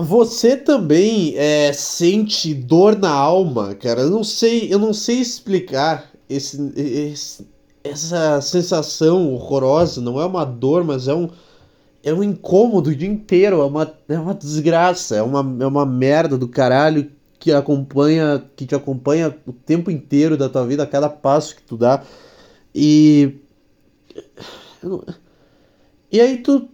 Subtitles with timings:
[0.00, 4.02] Você também é, sente dor na alma, cara.
[4.02, 7.48] Eu não sei, eu não sei explicar esse, esse,
[7.82, 10.00] essa sensação horrorosa.
[10.00, 11.28] Não é uma dor, mas é um,
[12.02, 13.60] é um incômodo o dia inteiro.
[13.60, 15.16] É uma, é uma desgraça.
[15.16, 20.36] É uma, é uma merda do caralho que acompanha, que te acompanha o tempo inteiro
[20.36, 22.04] da tua vida, a cada passo que tu dá.
[22.74, 23.34] E
[26.10, 26.68] e aí tu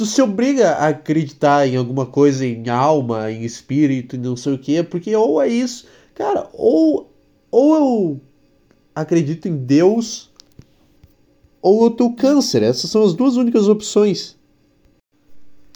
[0.00, 4.58] tu se obriga a acreditar em alguma coisa, em alma, em espírito, não sei o
[4.58, 7.12] que, porque ou é isso, cara, ou
[7.50, 8.20] ou eu
[8.94, 10.30] acredito em Deus
[11.60, 12.62] ou eu tenho câncer.
[12.62, 14.38] Essas são as duas únicas opções.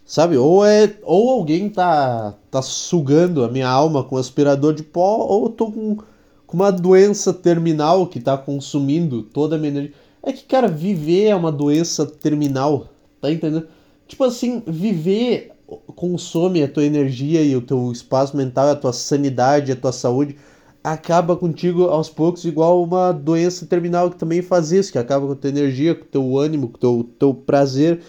[0.06, 0.38] Sabe?
[0.38, 5.18] Ou é ou alguém tá tá sugando a minha alma com um aspirador de pó,
[5.18, 5.98] ou eu tô com,
[6.46, 9.94] com uma doença terminal que tá consumindo toda a minha energia.
[10.22, 12.88] É que, cara, viver é uma doença terminal,
[13.20, 13.68] tá entendendo?
[14.06, 15.54] Tipo assim, viver
[15.94, 20.36] consome a tua energia e o teu espaço mental, a tua sanidade, a tua saúde,
[20.82, 25.32] acaba contigo aos poucos, igual uma doença terminal que também faz isso, que acaba com
[25.32, 28.02] a tua energia, com o teu ânimo, com o teu, teu prazer.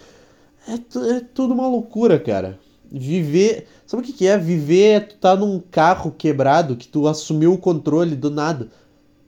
[0.67, 2.59] É, é tudo uma loucura, cara.
[2.91, 3.67] Viver.
[3.85, 4.37] Sabe o que, que é?
[4.37, 8.69] Viver é tu tá num carro quebrado que tu assumiu o controle do nada.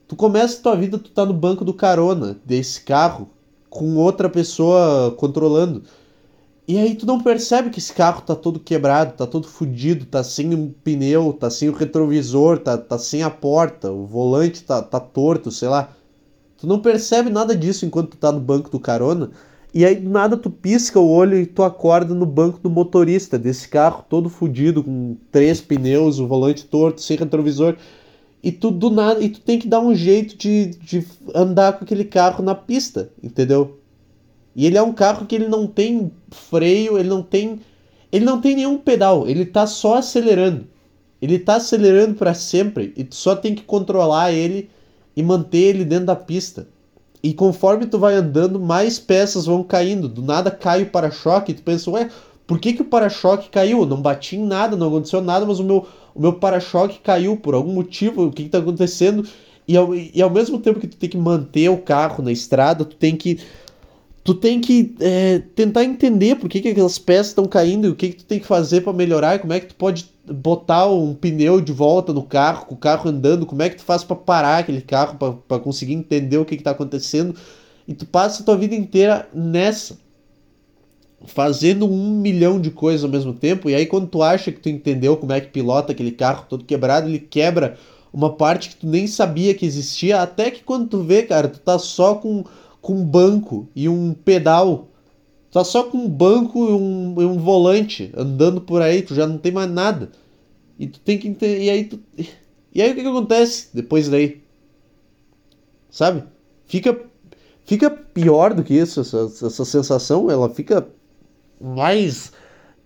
[0.06, 3.30] Tu começa a tua vida, tu tá no banco do carona desse carro
[3.70, 5.82] com outra pessoa controlando.
[6.68, 10.22] E aí tu não percebe que esse carro tá todo quebrado, tá todo fudido, tá
[10.22, 14.82] sem um pneu, tá sem o retrovisor, tá, tá sem a porta, o volante tá,
[14.82, 15.90] tá torto, sei lá.
[16.58, 19.30] Tu não percebe nada disso enquanto tu tá no banco do carona.
[19.72, 23.38] E aí do nada tu pisca o olho e tu acorda no banco do motorista
[23.38, 27.76] desse carro todo fudido, com três pneus, o volante torto, sem retrovisor.
[28.42, 31.84] E tu do nada, e tu tem que dar um jeito de, de andar com
[31.84, 33.78] aquele carro na pista, entendeu?
[34.58, 37.60] E ele é um carro que ele não tem freio, ele não tem.
[38.10, 40.66] Ele não tem nenhum pedal, ele tá só acelerando.
[41.22, 44.68] Ele tá acelerando para sempre e tu só tem que controlar ele
[45.14, 46.66] e manter ele dentro da pista.
[47.22, 50.08] E conforme tu vai andando, mais peças vão caindo.
[50.08, 52.10] Do nada cai o para-choque tu pensa, ué,
[52.44, 53.86] por que, que o para-choque caiu?
[53.86, 55.86] não bati em nada, não aconteceu nada, mas o meu,
[56.16, 59.24] o meu para-choque caiu por algum motivo, o que, que tá acontecendo?
[59.68, 62.84] E ao, e ao mesmo tempo que tu tem que manter o carro na estrada,
[62.84, 63.38] tu tem que
[64.28, 67.96] tu tem que é, tentar entender por que, que aquelas peças estão caindo e o
[67.96, 71.14] que, que tu tem que fazer para melhorar, como é que tu pode botar um
[71.14, 74.16] pneu de volta no carro, com o carro andando, como é que tu faz para
[74.16, 77.34] parar aquele carro, para conseguir entender o que está acontecendo.
[77.86, 79.98] E tu passa a tua vida inteira nessa,
[81.24, 84.68] fazendo um milhão de coisas ao mesmo tempo, e aí quando tu acha que tu
[84.68, 87.78] entendeu como é que pilota aquele carro todo quebrado, ele quebra
[88.12, 91.60] uma parte que tu nem sabia que existia, até que quando tu vê, cara, tu
[91.60, 92.44] tá só com
[92.80, 94.88] com um banco e um pedal.
[95.50, 99.26] Tá só com um banco e um, e um volante andando por aí, tu já
[99.26, 100.10] não tem mais nada.
[100.78, 101.34] E tu tem que.
[101.44, 101.98] E aí tu.
[102.74, 104.42] E aí o que, que acontece depois daí?
[105.90, 106.24] Sabe?
[106.66, 106.98] Fica.
[107.64, 110.88] Fica pior do que isso, essa, essa sensação, ela fica
[111.60, 112.32] mais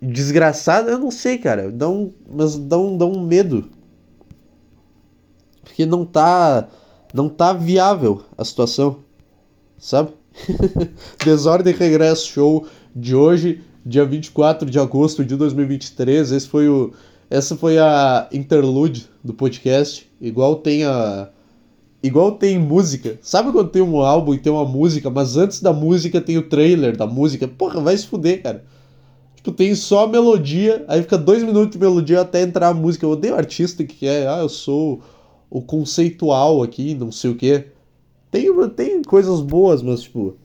[0.01, 1.71] desgraçada, eu não sei, cara.
[1.71, 3.71] Dá um, mas dá um, dá um medo.
[5.63, 6.69] Porque não tá.
[7.15, 9.05] Não tá viável a situação
[9.83, 10.11] sabe?
[11.25, 16.31] Desordem Regresso Show de hoje, dia 24 de agosto de 2023.
[16.31, 16.93] Esse foi o,
[17.29, 20.09] essa foi a interlude do podcast.
[20.21, 21.29] Igual tem a.
[22.01, 23.19] Igual tem música.
[23.21, 26.49] Sabe quando tem um álbum e tem uma música, mas antes da música tem o
[26.49, 27.47] trailer da música?
[27.47, 28.65] Porra, vai se fuder, cara.
[29.37, 33.05] Tipo, tem só a melodia, aí fica dois minutos de melodia até entrar a música.
[33.05, 35.01] Eu odeio artista que é, ah, eu sou
[35.51, 37.67] o conceitual aqui, não sei o que.
[38.33, 40.37] Tem, tem coisas boas, mas tipo.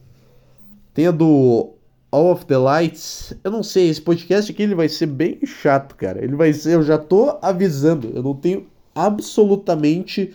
[0.94, 1.74] Tem a do
[2.12, 3.34] All of the Lights.
[3.44, 6.22] Eu não sei, esse podcast aqui ele vai ser bem chato, cara.
[6.22, 10.34] Ele vai ser, eu já tô avisando, eu não tenho absolutamente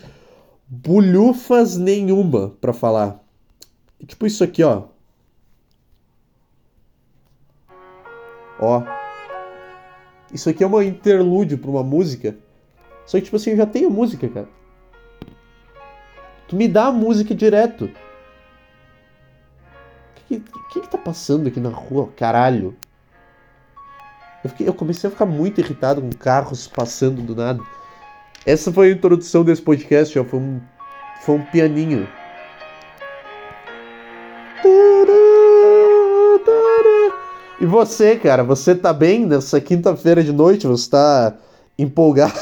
[0.66, 3.22] bulhufas nenhuma para falar.
[4.06, 4.84] Tipo isso aqui, ó.
[8.58, 8.82] Ó.
[10.32, 12.34] Isso aqui é uma interlúdio pra uma música.
[13.04, 14.48] Só que, tipo assim, eu já tenho música, cara.
[16.52, 17.86] Tu me dá a música direto.
[17.86, 17.90] O
[20.28, 20.38] que,
[20.70, 22.76] que, que tá passando aqui na rua, caralho?
[24.44, 27.58] Eu, fiquei, eu comecei a ficar muito irritado com carros passando do nada.
[28.44, 30.24] Essa foi a introdução desse podcast, ó.
[30.24, 30.60] Foi um,
[31.22, 32.06] foi um pianinho.
[37.62, 40.66] E você, cara, você tá bem nessa quinta-feira de noite?
[40.66, 41.34] Você tá
[41.78, 42.34] empolgado?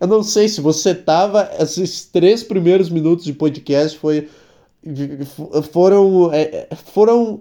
[0.00, 1.50] Eu não sei se você tava.
[1.58, 4.28] Esses três primeiros minutos de podcast foi.
[5.72, 6.32] Foram.
[6.32, 7.40] É, foram.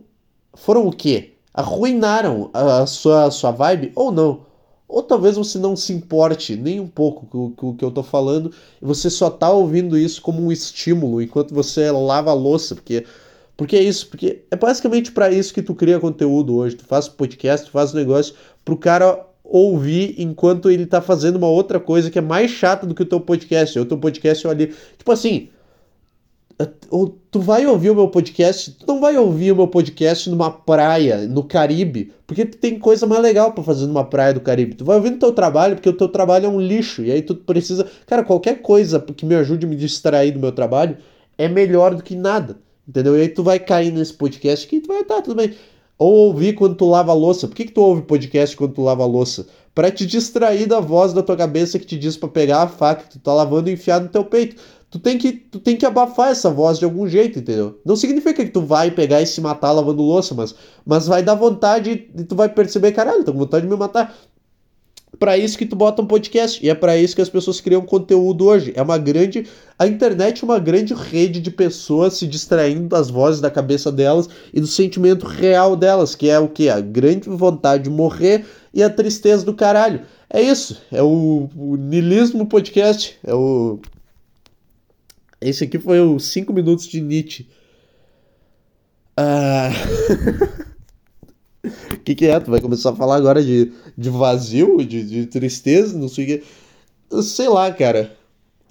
[0.54, 1.34] Foram o quê?
[1.54, 4.46] Arruinaram a sua, a sua vibe ou não?
[4.88, 7.26] Ou talvez você não se importe nem um pouco
[7.56, 8.52] com o que eu tô falando
[8.82, 13.06] e você só tá ouvindo isso como um estímulo enquanto você lava a louça, porque
[13.58, 16.76] porque é isso, porque é basicamente para isso que tu cria conteúdo hoje.
[16.76, 21.80] Tu faz podcast, tu faz negócio pro cara ouvir enquanto ele tá fazendo uma outra
[21.80, 23.80] coisa que é mais chata do que o teu podcast.
[23.80, 25.50] O teu podcast é ali, tipo assim,
[27.30, 31.28] tu vai ouvir o meu podcast, tu não vai ouvir o meu podcast numa praia
[31.28, 34.76] no Caribe, porque tu tem coisa mais legal para fazer numa praia do Caribe.
[34.76, 37.22] Tu vai ouvir no teu trabalho, porque o teu trabalho é um lixo, e aí
[37.22, 40.98] tu precisa, cara, qualquer coisa que me ajude a me distrair do meu trabalho
[41.38, 42.58] é melhor do que nada.
[42.88, 43.18] Entendeu?
[43.18, 45.54] E aí tu vai cair nesse podcast que tu vai estar, tá, tudo bem.
[45.98, 47.48] Ou ouvir quando tu lava a louça.
[47.48, 49.48] Por que, que tu ouve podcast quando tu lava a louça?
[49.74, 53.04] Para te distrair da voz da tua cabeça que te diz para pegar a faca
[53.04, 54.56] que tu tá lavando e enfiar no teu peito.
[54.90, 57.78] Tu tem, que, tu tem que abafar essa voz de algum jeito, entendeu?
[57.84, 60.56] Não significa que tu vai pegar e se matar lavando louça, mas,
[60.86, 64.16] mas vai dar vontade e tu vai perceber, caralho, tô com vontade de me matar
[65.20, 67.82] para isso que tu bota um podcast e é para isso que as pessoas criam
[67.82, 68.74] conteúdo hoje.
[68.76, 69.48] É uma grande
[69.80, 74.30] a internet é uma grande rede de pessoas se distraindo das vozes da cabeça delas
[74.54, 78.84] e do sentimento real delas, que é o que a grande vontade de morrer e
[78.84, 80.02] a tristeza do caralho.
[80.30, 83.80] É isso, é o, o nilismo podcast, é o
[85.40, 87.48] esse aqui foi os 5 minutos de Nietzsche.
[89.16, 89.70] Ah...
[92.08, 92.40] Que, que é?
[92.40, 96.28] Tu vai começar a falar agora de, de vazio, de, de tristeza, não sei o
[96.28, 97.22] que.
[97.22, 98.16] Sei lá, cara.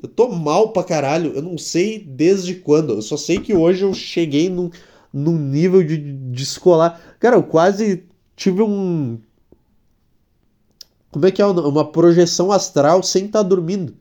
[0.03, 1.33] Eu tô mal pra caralho.
[1.35, 2.95] Eu não sei desde quando.
[2.95, 4.71] Eu só sei que hoje eu cheguei num,
[5.13, 5.99] num nível de
[6.33, 6.99] descolar.
[7.21, 8.05] Cara, eu quase
[8.35, 9.19] tive um.
[11.11, 11.45] Como é que é?
[11.45, 13.93] Uma projeção astral sem estar tá dormindo.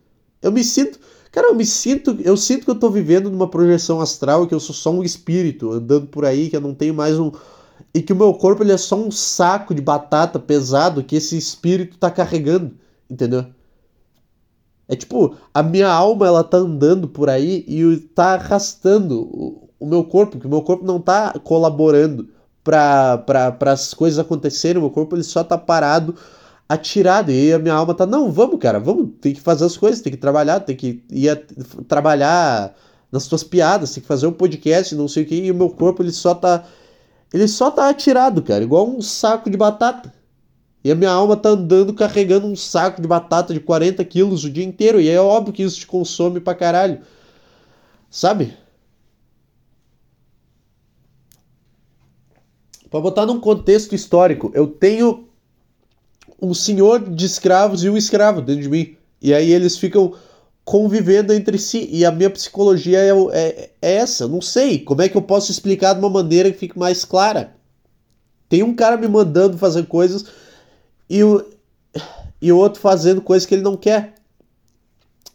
[0.41, 0.97] Eu me sinto.
[1.29, 2.17] Cara, eu me sinto.
[2.23, 5.73] Eu sinto que eu tô vivendo numa projeção astral, que eu sou só um espírito
[5.73, 7.33] andando por aí, que eu não tenho mais um
[7.95, 11.37] e que o meu corpo ele é só um saco de batata pesado que esse
[11.37, 12.73] espírito tá carregando,
[13.09, 13.45] entendeu?
[14.85, 19.85] É tipo, a minha alma ela tá andando por aí e tá arrastando o, o
[19.85, 22.27] meu corpo, que o meu corpo não tá colaborando
[22.61, 26.15] para as coisas acontecerem, o meu corpo ele só tá parado,
[26.67, 30.01] atirado, e a minha alma tá, não, vamos cara, vamos, tem que fazer as coisas,
[30.01, 31.37] tem que trabalhar, tem que ir a,
[31.87, 32.75] trabalhar
[33.09, 35.69] nas tuas piadas, tem que fazer um podcast, não sei o que, e o meu
[35.69, 36.65] corpo ele só tá
[37.33, 40.13] ele só tá atirado, cara, igual um saco de batata.
[40.83, 44.51] E a minha alma tá andando carregando um saco de batata de 40 quilos o
[44.51, 45.01] dia inteiro.
[45.01, 47.01] E é óbvio que isso te consome pra caralho.
[48.07, 48.55] Sabe?
[52.89, 55.27] Pra botar num contexto histórico, eu tenho
[56.39, 58.95] um senhor de escravos e um escravo dentro de mim.
[59.19, 60.13] E aí eles ficam
[60.65, 61.87] convivendo entre si.
[61.91, 64.27] E a minha psicologia é, é, é, essa.
[64.27, 67.55] Não sei como é que eu posso explicar de uma maneira que fique mais clara.
[68.49, 70.25] Tem um cara me mandando fazer coisas
[71.09, 71.45] e o,
[72.41, 74.15] e o outro fazendo coisas que ele não quer.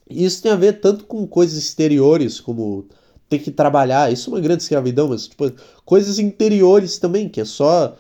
[0.08, 2.88] E isso tem a ver tanto com coisas exteriores, como
[3.28, 4.12] ter que trabalhar.
[4.12, 5.52] Isso é uma grande escravidão, mas tipo,
[5.84, 7.96] coisas interiores também, que é só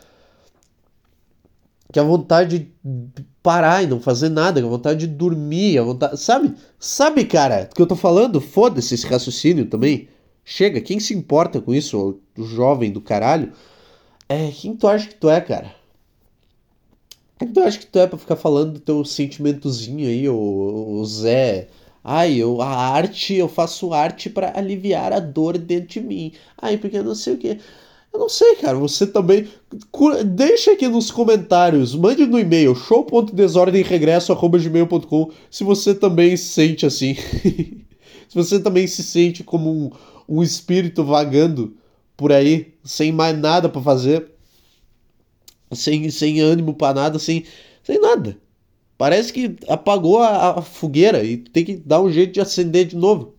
[1.92, 5.82] que a vontade de parar e não fazer nada, que a vontade de dormir, a
[5.82, 6.20] vontade.
[6.20, 6.54] Sabe?
[6.78, 8.40] Sabe, cara, do que eu tô falando?
[8.40, 10.08] Foda-se esse raciocínio também.
[10.44, 13.52] Chega, quem se importa com isso, o jovem do caralho?
[14.28, 15.74] É, quem tu acha que tu é, cara?
[17.38, 21.04] Quem tu acha que tu é pra ficar falando do teu sentimentozinho aí, o, o
[21.04, 21.68] Zé?
[22.02, 26.32] Ai, eu, a arte, eu faço arte para aliviar a dor dentro de mim.
[26.60, 27.58] Ai, porque eu não sei o que.
[28.12, 28.76] Eu não sei, cara.
[28.76, 29.48] Você também.
[30.26, 31.94] Deixa aqui nos comentários.
[31.94, 37.14] Mande no e-mail show.desordemregresso.gmail.com se você também se sente assim.
[38.28, 39.90] se você também se sente como um,
[40.28, 41.74] um espírito vagando
[42.16, 44.26] por aí, sem mais nada para fazer.
[45.72, 47.44] Sem, sem ânimo para nada, sem,
[47.82, 48.36] sem nada.
[48.98, 52.96] Parece que apagou a, a fogueira e tem que dar um jeito de acender de
[52.96, 53.34] novo.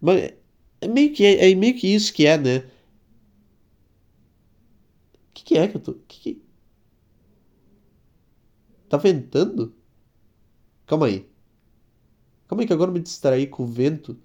[0.00, 0.32] Mas
[0.80, 2.64] é meio que, é, é meio que isso que é, né?
[5.48, 5.94] Que, é que eu tô.
[6.06, 6.42] Que que...
[8.86, 9.74] Tá ventando?
[10.86, 11.26] Calma aí.
[12.46, 14.18] Calma aí que agora eu me distraí com o vento.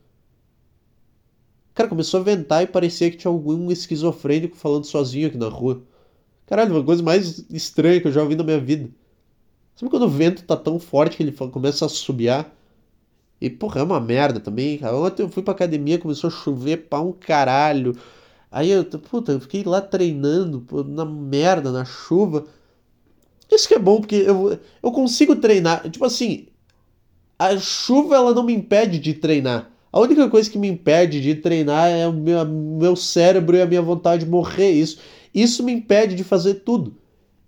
[1.73, 5.81] Cara, começou a ventar e parecia que tinha algum esquizofrênico falando sozinho aqui na rua.
[6.45, 8.89] Caralho, uma coisa mais estranha que eu já ouvi na minha vida.
[9.75, 12.53] Sabe quando o vento tá tão forte que ele começa a subiar?
[13.39, 14.79] E, porra, é uma merda também.
[14.85, 17.95] Ontem eu fui pra academia, começou a chover pra um caralho.
[18.53, 22.45] Aí eu, puta, eu fiquei lá treinando na merda, na chuva.
[23.51, 25.89] Isso que é bom, porque eu, eu consigo treinar.
[25.89, 26.45] Tipo assim,
[27.39, 29.71] a chuva ela não me impede de treinar.
[29.91, 33.65] A única coisa que me impede de treinar é o meu, meu cérebro e a
[33.65, 34.69] minha vontade de morrer.
[34.69, 34.99] Isso,
[35.33, 36.95] isso me impede de fazer tudo.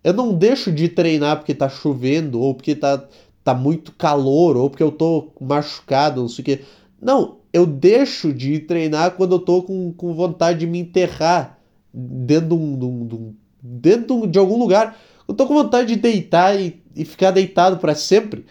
[0.04, 3.08] Eu não deixo de treinar porque tá chovendo, ou porque tá,
[3.44, 6.62] tá muito calor, ou porque eu tô machucado, não sei o quê.
[7.00, 11.58] Não, eu deixo de treinar quando eu tô com, com vontade de me enterrar
[11.94, 15.00] dentro de, um, de, um, dentro de algum lugar.
[15.26, 18.46] Eu tô com vontade de deitar e, e ficar deitado para sempre.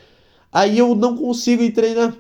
[0.51, 2.17] Aí eu não consigo ir treinar.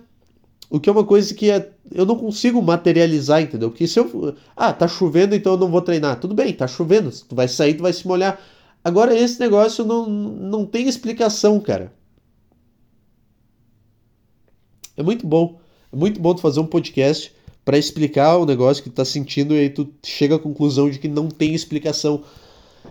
[0.69, 3.71] O que é uma coisa que é, eu não consigo materializar, entendeu?
[3.71, 4.37] Porque se eu.
[4.55, 6.21] Ah, tá chovendo, então eu não vou treinar.
[6.21, 7.11] Tudo bem, tá chovendo.
[7.11, 8.38] Tu vai sair, tu vai se molhar.
[8.85, 11.91] Agora, esse negócio não, não tem explicação, cara.
[14.99, 15.63] É muito bom.
[15.95, 17.33] É muito bom tu fazer um podcast
[17.65, 20.99] para explicar o negócio que tu tá sentindo e aí tu chega à conclusão de
[20.99, 22.25] que não tem explicação.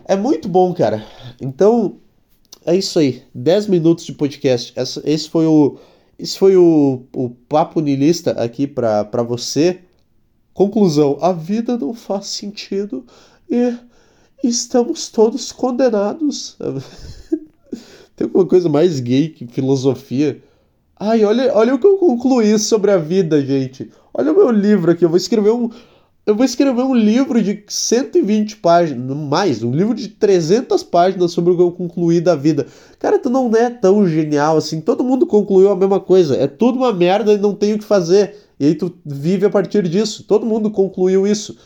[0.06, 1.06] É muito bom, cara.
[1.42, 1.98] Então,
[2.66, 3.22] é isso aí.
[3.36, 4.74] 10 minutos de podcast.
[5.04, 5.78] Esse foi o
[6.18, 9.82] esse foi o, o papo nilista aqui para você.
[10.54, 13.06] Conclusão: a vida não faz sentido
[13.52, 13.76] e
[14.42, 16.56] estamos todos condenados.
[18.16, 20.42] Tem alguma coisa mais gay que filosofia?
[21.00, 23.92] Ai, olha, olha o que eu concluí sobre a vida, gente.
[24.14, 25.04] Olha o meu livro aqui.
[25.04, 25.70] Eu vou escrever um,
[26.26, 31.52] eu vou escrever um livro de 120 páginas, mais, um livro de 300 páginas sobre
[31.52, 32.68] o que eu concluí da vida.
[33.00, 36.38] Cara, tu não é tão genial assim, todo mundo concluiu a mesma coisa.
[36.38, 38.36] É tudo uma merda e não tem o que fazer.
[38.60, 40.24] E aí tu vive a partir disso.
[40.24, 41.58] Todo mundo concluiu isso.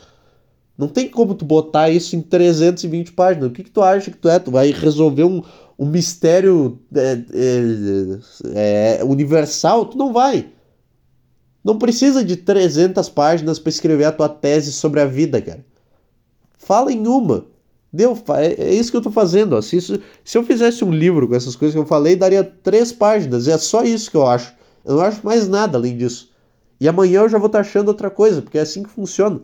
[0.76, 3.50] Não tem como tu botar isso em 320 páginas.
[3.50, 4.38] O que, que tu acha que tu é?
[4.38, 5.42] Tu vai resolver um,
[5.78, 9.84] um mistério é, é, é, universal?
[9.86, 10.50] Tu não vai.
[11.62, 15.64] Não precisa de 300 páginas para escrever a tua tese sobre a vida, cara.
[16.58, 17.46] Fala em uma.
[17.92, 19.54] Deu, é, é isso que eu tô fazendo.
[19.54, 19.62] Ó.
[19.62, 22.92] Se, isso, se eu fizesse um livro com essas coisas que eu falei, daria três
[22.92, 23.46] páginas.
[23.46, 24.54] E é só isso que eu acho.
[24.84, 26.30] Eu não acho mais nada além disso.
[26.80, 29.40] E amanhã eu já vou estar tá achando outra coisa, porque é assim que funciona.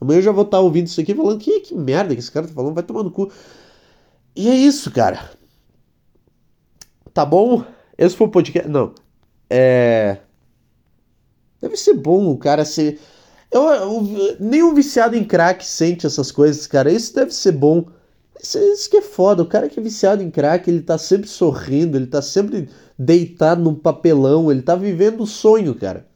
[0.00, 2.30] Amanhã eu já vou estar tá ouvindo isso aqui falando que, que merda que esse
[2.30, 3.30] cara tá falando, vai tomar no cu.
[4.34, 5.30] E é isso, cara.
[7.16, 7.64] Tá bom?
[7.96, 8.68] Esse foi o podcast.
[8.68, 8.92] Não.
[9.48, 10.18] É.
[11.62, 13.00] Deve ser bom o cara ser.
[13.50, 16.92] Eu, eu, nenhum viciado em crack sente essas coisas, cara.
[16.92, 17.86] Isso deve ser bom.
[18.38, 19.42] Isso, isso, que é foda.
[19.42, 22.68] O cara que é viciado em crack, ele tá sempre sorrindo, ele tá sempre
[22.98, 26.06] deitado num papelão, ele tá vivendo o sonho, cara.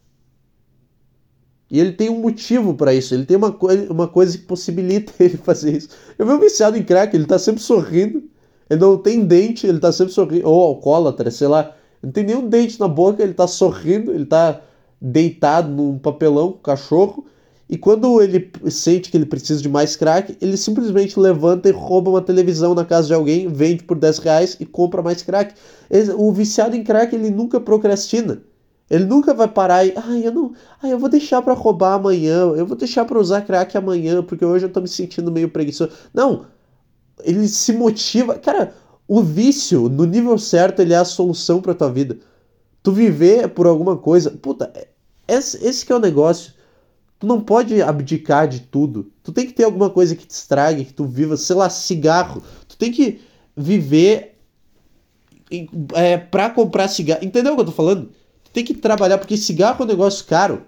[1.70, 3.56] E ele tem um motivo para isso, ele tem uma,
[3.88, 5.88] uma coisa que possibilita ele fazer isso.
[6.18, 8.22] Eu vi um viciado em crack, ele tá sempre sorrindo,
[8.70, 12.48] ele não tem dente, ele tá sempre sorrindo, ou alcoólatra, sei lá, não tem nenhum
[12.48, 14.60] dente na boca, ele tá sorrindo, ele tá
[15.00, 17.26] deitado num papelão com o cachorro.
[17.68, 22.10] E quando ele sente que ele precisa de mais crack, ele simplesmente levanta e rouba
[22.10, 25.54] uma televisão na casa de alguém, vende por 10 reais e compra mais crack.
[26.16, 28.40] O viciado em crack, ele nunca procrastina.
[28.88, 32.38] Ele nunca vai parar e, ai, eu não, ai, eu vou deixar para roubar amanhã,
[32.56, 35.92] eu vou deixar para usar crack amanhã, porque hoje eu tô me sentindo meio preguiçoso.
[36.12, 36.46] Não.
[37.24, 38.74] Ele se motiva, cara,
[39.06, 42.18] o vício no nível certo, ele é a solução para tua vida.
[42.82, 44.72] Tu viver por alguma coisa, puta,
[45.26, 46.54] esse, esse que é o negócio.
[47.18, 49.12] Tu não pode abdicar de tudo.
[49.22, 52.42] Tu tem que ter alguma coisa que te estrague, que tu viva, sei lá, cigarro.
[52.66, 53.20] Tu tem que
[53.56, 54.38] viver
[55.94, 57.24] é, pra comprar cigarro.
[57.24, 58.10] Entendeu o que eu tô falando?
[58.44, 60.64] Tu tem que trabalhar, porque cigarro é um negócio caro.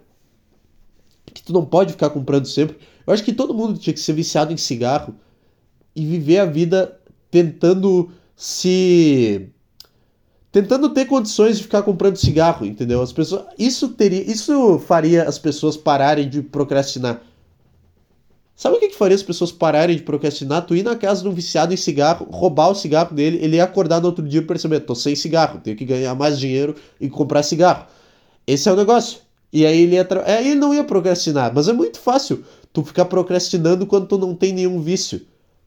[1.32, 2.76] Que tu não pode ficar comprando sempre.
[3.06, 5.14] Eu acho que todo mundo tinha que ser viciado em cigarro
[5.94, 6.98] e viver a vida
[7.30, 9.48] tentando se
[10.50, 13.00] tentando ter condições de ficar comprando cigarro, entendeu?
[13.00, 17.22] As pessoas, isso teria, isso faria as pessoas pararem de procrastinar.
[18.54, 20.66] Sabe o que, que faria as pessoas pararem de procrastinar?
[20.66, 23.64] Tu ir na casa de um viciado em cigarro, roubar o cigarro dele, ele ia
[23.64, 27.08] acordar no outro dia e perceber, tô sem cigarro, tenho que ganhar mais dinheiro e
[27.08, 27.86] comprar cigarro.
[28.46, 29.20] Esse é o negócio.
[29.52, 30.22] E aí ele ia tra...
[30.26, 34.34] aí ele não ia procrastinar, mas é muito fácil tu ficar procrastinando quando tu não
[34.34, 35.22] tem nenhum vício.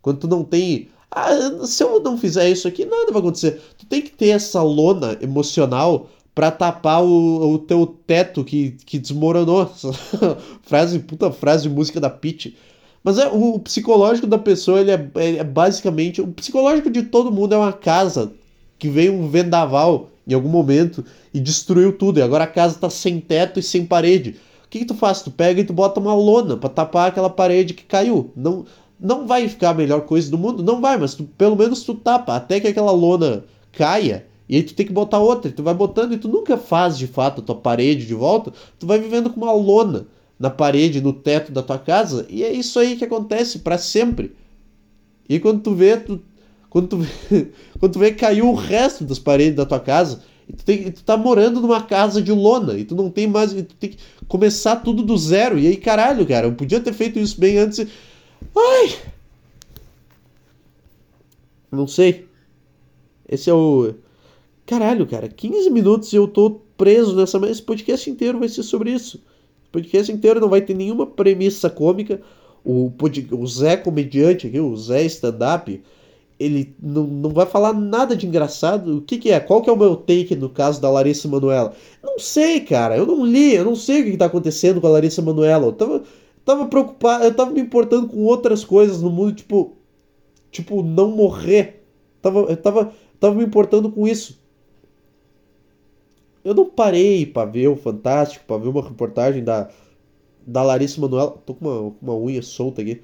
[0.06, 3.60] Quando tu não tem ah, se eu não fizer isso aqui, nada vai acontecer.
[3.76, 9.00] Tu tem que ter essa lona emocional para tapar o, o teu teto que, que
[9.00, 9.72] desmoronou.
[10.62, 12.56] frase, puta frase de música da Pitty.
[13.04, 16.22] Mas é, o, o psicológico da pessoa, ele é, é, é, basicamente.
[16.22, 18.32] O psicológico de todo mundo é uma casa
[18.78, 22.20] que veio um vendaval em algum momento e destruiu tudo.
[22.20, 24.36] E agora a casa tá sem teto e sem parede.
[24.66, 25.24] O que, que tu faz?
[25.24, 28.32] Tu pega e tu bota uma lona para tapar aquela parede que caiu.
[28.36, 28.66] Não,
[29.06, 30.64] não vai ficar a melhor coisa do mundo?
[30.64, 34.26] Não vai, mas tu, pelo menos tu tapa até que aquela lona caia.
[34.48, 37.08] E aí tu tem que botar outra, tu vai botando e tu nunca faz de
[37.08, 40.08] fato a tua parede de volta, tu vai vivendo com uma lona
[40.40, 44.34] na parede, no teto da tua casa, e é isso aí que acontece para sempre.
[45.28, 46.22] E quando tu vê, tu,
[46.70, 47.48] quando tu vê,
[47.80, 51.04] quando tu vê caiu o resto das paredes da tua casa, e tu, tem, tu
[51.04, 53.98] tá morando numa casa de lona, e tu não tem mais, tu tem que
[54.28, 55.58] começar tudo do zero.
[55.58, 57.88] E aí, caralho, cara, eu podia ter feito isso bem antes.
[58.56, 58.98] Ai!
[61.72, 62.28] Não sei.
[63.28, 63.94] Esse é o.
[64.66, 67.38] Caralho, cara, 15 minutos e eu tô preso nessa.
[67.50, 69.18] Esse podcast inteiro vai ser sobre isso.
[69.68, 72.22] O podcast inteiro não vai ter nenhuma premissa cômica.
[72.64, 72.92] O,
[73.32, 75.84] o Zé comediante aqui, o Zé stand-up,
[76.40, 78.98] ele não, não vai falar nada de engraçado.
[78.98, 79.40] O que, que é?
[79.40, 81.74] Qual que é o meu take no caso da Larissa Manoela?
[82.04, 82.98] Não sei, cara.
[82.98, 85.68] Eu não li, eu não sei o que, que tá acontecendo com a Larissa Manoela.
[85.68, 86.04] Eu tava,
[86.46, 89.76] tava preocupado, eu tava me importando com outras coisas no mundo, tipo.
[90.52, 91.84] Tipo, não morrer.
[92.22, 94.40] Tava, eu tava, tava me importando com isso.
[96.46, 99.70] Eu não parei para ver o Fantástico, para ver uma reportagem da,
[100.46, 101.32] da Larissa Manoela.
[101.46, 103.02] Tô com uma, uma unha solta aqui.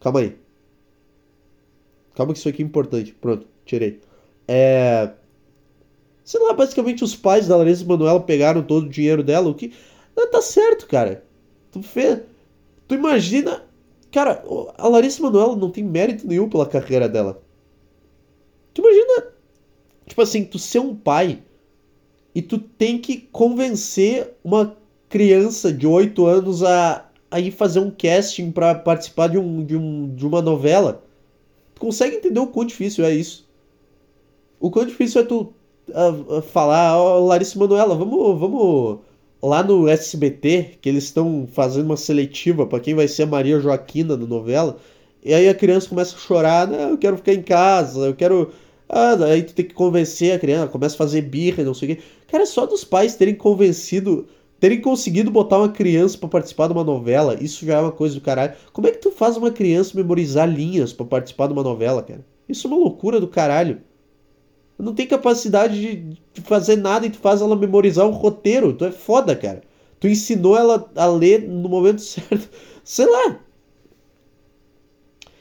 [0.00, 0.36] Calma aí.
[2.14, 3.12] Calma que isso aqui é importante.
[3.12, 4.00] Pronto, tirei.
[4.48, 5.12] É.
[6.24, 9.72] Sei lá, basicamente os pais da Larissa Manoela pegaram todo o dinheiro dela, o que.
[10.32, 11.27] Tá certo, cara.
[11.70, 12.20] Tu fez.
[12.86, 13.64] Tu imagina.
[14.10, 14.42] Cara,
[14.76, 17.42] a Larissa Manoela não tem mérito nenhum pela carreira dela.
[18.72, 19.32] Tu imagina.
[20.06, 21.42] Tipo assim, tu ser um pai
[22.34, 24.76] e tu tem que convencer uma
[25.08, 29.76] criança de 8 anos a, a ir fazer um casting para participar de, um, de,
[29.76, 31.02] um, de uma novela.
[31.74, 33.46] Tu consegue entender o quão difícil é isso?
[34.58, 35.52] O quão difícil é tu
[36.50, 38.98] falar, ó, oh, Larissa Manoela, vamos, vamos
[39.42, 43.60] lá no SBT, que eles estão fazendo uma seletiva para quem vai ser a Maria
[43.60, 44.76] Joaquina na novela.
[45.24, 48.52] E aí a criança começa a chorar, não, eu quero ficar em casa, eu quero.
[48.88, 51.96] Ah, aí tu tem que convencer a criança, começa a fazer birra, não sei o
[51.96, 52.02] quê.
[52.28, 54.26] Cara, só dos pais terem convencido
[54.60, 58.14] terem conseguido botar uma criança para participar de uma novela, isso já é uma coisa
[58.14, 58.54] do caralho.
[58.72, 62.24] Como é que tu faz uma criança memorizar linhas para participar de uma novela, cara?
[62.48, 63.80] Isso é uma loucura do caralho.
[64.78, 65.96] Não tem capacidade
[66.32, 68.72] de, fazer nada e tu faz ela memorizar um roteiro.
[68.72, 69.62] Tu é foda, cara.
[69.98, 72.48] Tu ensinou ela a ler no momento certo.
[72.84, 73.40] Sei lá.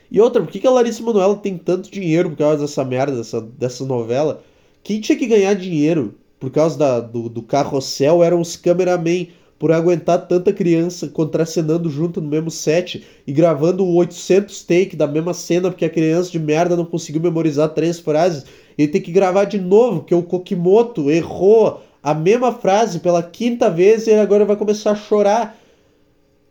[0.09, 3.17] E outra, por que, que a Larissa Manoela tem tanto dinheiro por causa dessa merda,
[3.17, 4.41] dessa, dessa novela?
[4.81, 9.71] Quem tinha que ganhar dinheiro por causa da, do, do carrossel, eram os cameramen por
[9.71, 15.69] aguentar tanta criança contracenando junto no mesmo set e gravando 800 take da mesma cena
[15.69, 18.45] porque a criança de merda não conseguiu memorizar três frases.
[18.77, 23.69] Ele tem que gravar de novo, porque o Kokimoto errou a mesma frase pela quinta
[23.69, 25.57] vez e agora vai começar a chorar.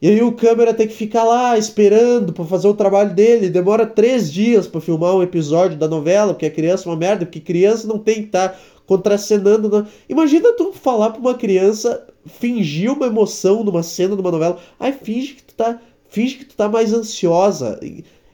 [0.02, 3.48] E aí o câmera tem que ficar lá esperando para fazer o trabalho dele.
[3.48, 7.24] Demora três dias para filmar um episódio da novela, porque a criança é uma merda,
[7.24, 9.70] porque criança não tem que estar tá contracenando.
[9.70, 9.86] Na...
[10.08, 14.58] Imagina tu falar pra uma criança fingir uma emoção numa cena de uma novela.
[14.78, 17.80] Ai, finge que tu tá, finge que tu tá mais ansiosa.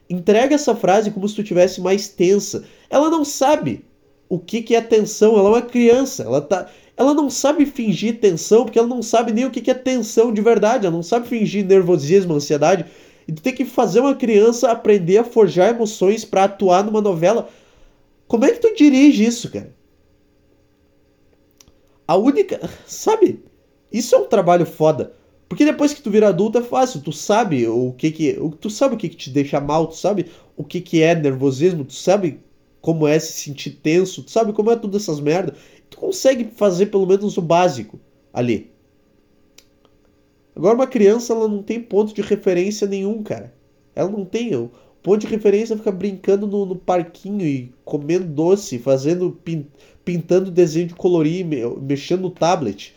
[0.09, 2.65] Entrega essa frase como se tu tivesse mais tensa.
[2.91, 3.85] Ela não sabe
[4.29, 5.39] o que, que é tensão.
[5.39, 6.23] Ela é uma criança.
[6.23, 9.71] Ela tá, ela não sabe fingir tensão porque ela não sabe nem o que, que
[9.71, 10.87] é tensão de verdade.
[10.87, 12.87] Ela não sabe fingir nervosismo, ansiedade.
[13.27, 17.49] E tu tem que fazer uma criança aprender a forjar emoções para atuar numa novela.
[18.27, 19.75] Como é que tu dirige isso, cara?
[22.07, 22.61] A única.
[22.87, 23.43] Sabe?
[23.93, 25.13] Isso é um trabalho foda.
[25.49, 28.39] Porque depois que tu vira adulto é fácil, tu sabe o que que.
[28.59, 30.27] Tu sabe o que, que te deixa mal, tu sabe
[30.57, 32.41] o que, que é nervosismo, tu sabe
[32.81, 35.59] como é se sentir tenso, tu sabe como é tudo essas merdas.
[35.91, 38.01] Tu consegue fazer pelo menos o básico
[38.33, 38.71] ali.
[40.57, 43.53] Agora uma criança ela não tem ponto de referência nenhum, cara.
[43.95, 44.55] Ela não tem.
[44.55, 44.71] O
[45.03, 49.39] ponto de referência é ficar brincando no, no parquinho e comendo doce, fazendo.
[49.45, 49.67] Pin
[50.05, 51.47] pintando desenho de colorir,
[51.81, 52.95] mexendo no tablet.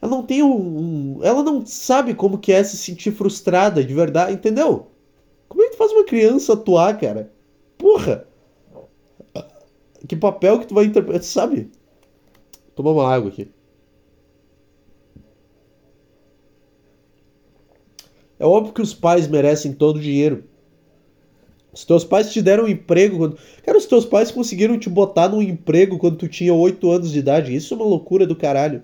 [0.00, 3.92] Ela não tem um, um, Ela não sabe como que é se sentir frustrada de
[3.92, 4.88] verdade, entendeu?
[5.48, 7.32] Como é que tu faz uma criança atuar, cara?
[7.76, 8.26] Porra!
[10.08, 11.70] Que papel que tu vai interpretar, sabe?
[12.74, 13.50] Tomar uma água aqui.
[18.38, 20.44] É óbvio que os pais merecem todo o dinheiro.
[21.72, 23.38] Os teus pais te deram um emprego quando.
[23.62, 27.18] Cara, os teus pais conseguiram te botar num emprego quando tu tinha 8 anos de
[27.18, 27.54] idade.
[27.54, 28.82] Isso é uma loucura do caralho.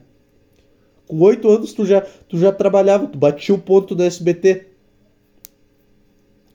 [1.06, 4.66] Com 8 anos tu já, tu já trabalhava, tu batia o ponto no SBT.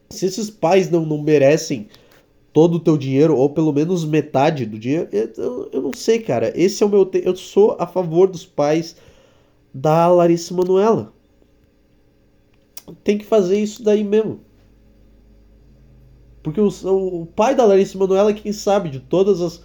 [0.09, 1.87] Se esses pais não, não merecem
[2.51, 6.51] todo o teu dinheiro, ou pelo menos metade do dinheiro, eu, eu não sei, cara.
[6.53, 7.05] Esse é o meu.
[7.05, 7.21] Te...
[7.25, 8.95] Eu sou a favor dos pais
[9.73, 11.13] da Larissa Manuela.
[13.03, 14.41] Tem que fazer isso daí mesmo.
[16.43, 19.63] Porque o, o pai da Larissa Manoela é quem sabe de todas as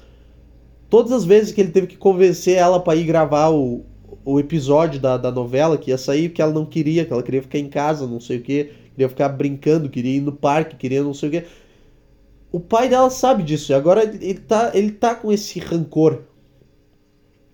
[0.88, 3.85] todas as vezes que ele teve que convencer ela para ir gravar o,
[4.27, 7.41] o episódio da, da novela que ia sair, que ela não queria, que ela queria
[7.41, 11.01] ficar em casa, não sei o que, queria ficar brincando, queria ir no parque, queria
[11.03, 11.45] não sei o que.
[12.51, 16.23] O pai dela sabe disso, e agora ele tá, ele tá com esse rancor.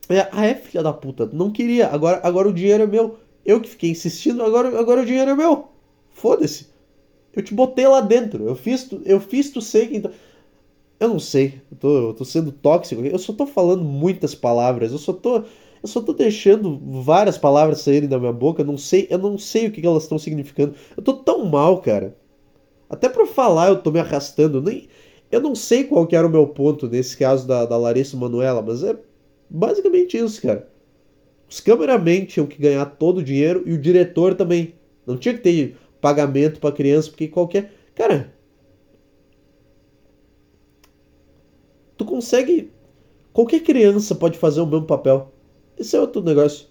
[0.08, 3.18] É, ah, é filha da puta, não queria, agora, agora o dinheiro é meu.
[3.44, 5.68] Eu que fiquei insistindo, agora, agora o dinheiro é meu.
[6.10, 6.68] Foda-se.
[7.34, 8.46] Eu te botei lá dentro.
[8.46, 10.02] Eu fiz tu, eu fiz tu ser quem.
[11.00, 11.60] Eu não sei.
[11.70, 13.02] Eu tô, eu tô sendo tóxico.
[13.04, 14.92] Eu só tô falando muitas palavras.
[14.92, 15.44] Eu só tô.
[15.82, 18.62] Eu só tô deixando várias palavras saírem da minha boca.
[18.62, 20.74] Não sei, eu não sei o que elas estão significando.
[20.96, 22.16] Eu tô tão mal, cara.
[22.88, 24.62] Até para falar eu tô me arrastando.
[24.62, 24.88] Nem,
[25.30, 28.62] eu não sei qual que era o meu ponto nesse caso da, da Larissa Manuela,
[28.62, 28.96] mas é
[29.48, 30.70] basicamente isso, cara.
[31.48, 34.74] Os cameramen tinham que ganhar todo o dinheiro e o diretor também.
[35.06, 37.72] Não tinha que ter pagamento para criança, porque qualquer.
[37.94, 38.32] Cara.
[41.96, 42.70] Tu consegue.
[43.32, 45.32] Qualquer criança pode fazer o mesmo papel.
[45.78, 46.66] Esse é outro negócio.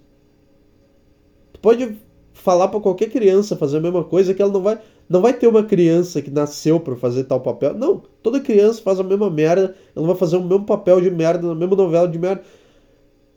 [1.53, 1.97] Tu pode
[2.33, 4.79] falar para qualquer criança fazer a mesma coisa que ela não vai.
[5.09, 7.73] Não vai ter uma criança que nasceu para fazer tal papel.
[7.73, 8.01] Não.
[8.23, 9.75] Toda criança faz a mesma merda.
[9.95, 12.43] Ela vai fazer o mesmo papel de merda na mesma novela de merda.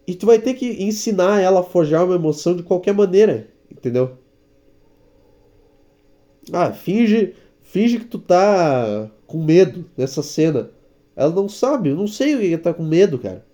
[0.07, 3.49] E tu vai ter que ensinar ela a forjar uma emoção de qualquer maneira.
[3.71, 4.13] Entendeu?
[6.53, 10.71] Ah, finge, finge que tu tá com medo nessa cena.
[11.17, 13.45] Ela não sabe, eu não sei o que tá com medo, cara.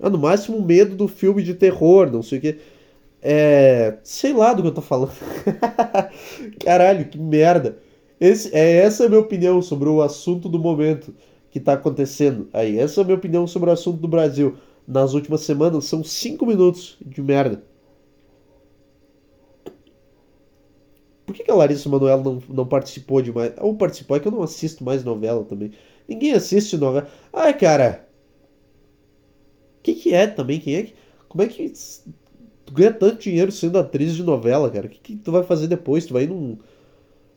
[0.00, 2.58] Ah, no máximo medo do filme de terror, não sei o que.
[3.22, 3.98] É.
[4.04, 5.12] Sei lá do que eu tô falando.
[6.60, 7.78] Caralho, que merda.
[8.20, 11.14] Esse, é, essa é a minha opinião sobre o assunto do momento
[11.50, 12.78] que tá acontecendo aí.
[12.78, 14.56] Essa é a minha opinião sobre o assunto do Brasil.
[14.86, 17.62] Nas últimas semanas são cinco minutos de merda.
[21.26, 23.52] Por que, que a Larissa Manoela não, não participou de mais?
[23.60, 25.72] Ou participou, é que eu não assisto mais novela também.
[26.08, 27.08] Ninguém assiste novela.
[27.32, 28.03] Ai, cara.
[29.84, 30.58] Que, que é também?
[30.58, 30.94] Quem é que.
[31.28, 31.72] Como é que.
[32.66, 34.86] Tu ganha tanto dinheiro sendo atriz de novela, cara?
[34.86, 36.06] O que, que tu vai fazer depois?
[36.06, 36.58] Tu vai ir num.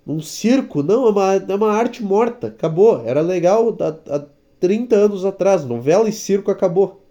[0.06, 0.82] num circo?
[0.82, 2.48] Não, é uma, é uma arte morta.
[2.48, 3.06] Acabou.
[3.06, 4.26] Era legal há, há
[4.60, 5.66] 30 anos atrás.
[5.66, 7.04] Novela e circo acabou.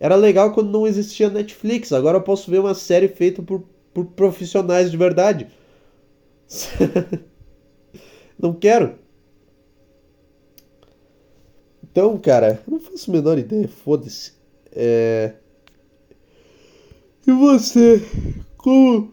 [0.00, 1.92] Era legal quando não existia Netflix.
[1.92, 5.48] Agora eu posso ver uma série feita por por profissionais de verdade.
[8.38, 8.98] não quero.
[11.92, 14.32] Então, cara, não faço a menor ideia, foda-se.
[14.72, 15.34] É...
[17.26, 18.02] E você?
[18.56, 19.12] Como,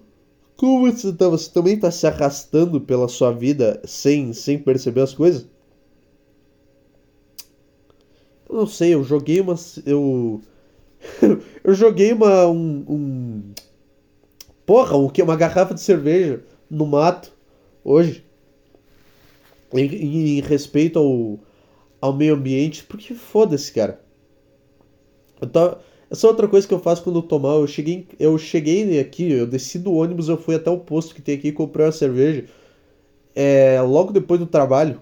[0.55, 1.27] como você tá?
[1.27, 5.45] Você também tá se arrastando pela sua vida sem, sem perceber as coisas?
[8.49, 9.55] Eu não sei, eu joguei uma.
[9.85, 10.41] Eu.
[11.61, 12.47] eu joguei uma.
[12.47, 13.53] Um, um
[14.65, 15.21] Porra, o que?
[15.21, 17.33] Uma garrafa de cerveja no mato
[17.83, 18.23] hoje.
[19.73, 21.39] Em, em respeito ao,
[22.01, 22.83] ao meio ambiente.
[22.83, 24.01] Porque foda-se, cara.
[25.41, 25.47] Eu
[26.11, 27.53] essa é outra coisa que eu faço quando eu tomar.
[27.53, 31.21] Eu cheguei, eu cheguei aqui, eu desci do ônibus, eu fui até o posto que
[31.21, 32.45] tem aqui e comprei uma cerveja.
[33.35, 34.99] É, logo depois do trabalho.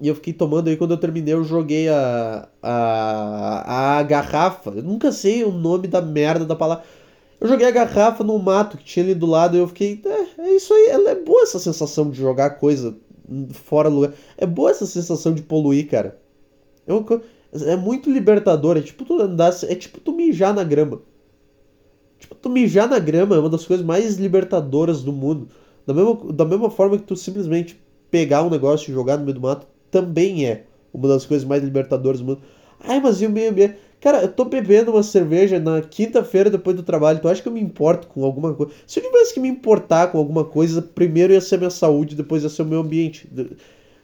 [0.00, 4.70] E eu fiquei tomando aí quando eu terminei, eu joguei a, a, a garrafa.
[4.70, 6.84] Eu nunca sei o nome da merda da palavra.
[7.40, 10.42] Eu joguei a garrafa no mato que tinha ali do lado e eu fiquei, é,
[10.42, 12.96] é isso aí, é boa essa sensação de jogar coisa
[13.52, 14.12] fora do lugar.
[14.36, 16.18] É boa essa sensação de poluir, cara.
[16.86, 21.00] É, é muito libertador, é tipo tu andar, é tipo tu mijar na grama.
[22.18, 25.48] Tipo, tu mijar na grama é uma das coisas mais libertadoras do mundo.
[25.86, 29.34] Da mesma, da mesma forma que tu simplesmente pegar um negócio e jogar no meio
[29.34, 32.40] do mato, também é uma das coisas mais libertadoras do mundo.
[32.80, 33.76] Ai, mas e o meio ambiente?
[34.00, 37.20] Cara, eu tô bebendo uma cerveja na quinta-feira depois do trabalho.
[37.20, 38.72] Tu acha que eu me importo com alguma coisa?
[38.86, 42.42] Se eu tivesse que me importar com alguma coisa, primeiro ia ser minha saúde, depois
[42.42, 43.28] ia ser o meu ambiente.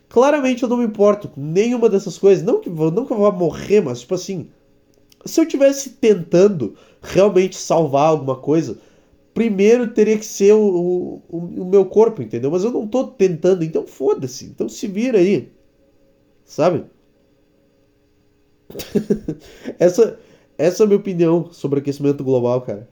[0.09, 2.43] Claramente eu não me importo com nenhuma dessas coisas.
[2.45, 4.49] Não que, não que eu vá morrer, mas tipo assim.
[5.25, 8.79] Se eu tivesse tentando realmente salvar alguma coisa,
[9.33, 12.51] primeiro teria que ser o, o, o meu corpo, entendeu?
[12.51, 14.47] Mas eu não tô tentando, então foda-se.
[14.47, 15.49] Então se vira aí.
[16.45, 16.85] Sabe?
[19.79, 20.19] essa,
[20.59, 22.89] essa é a minha opinião sobre aquecimento global, cara.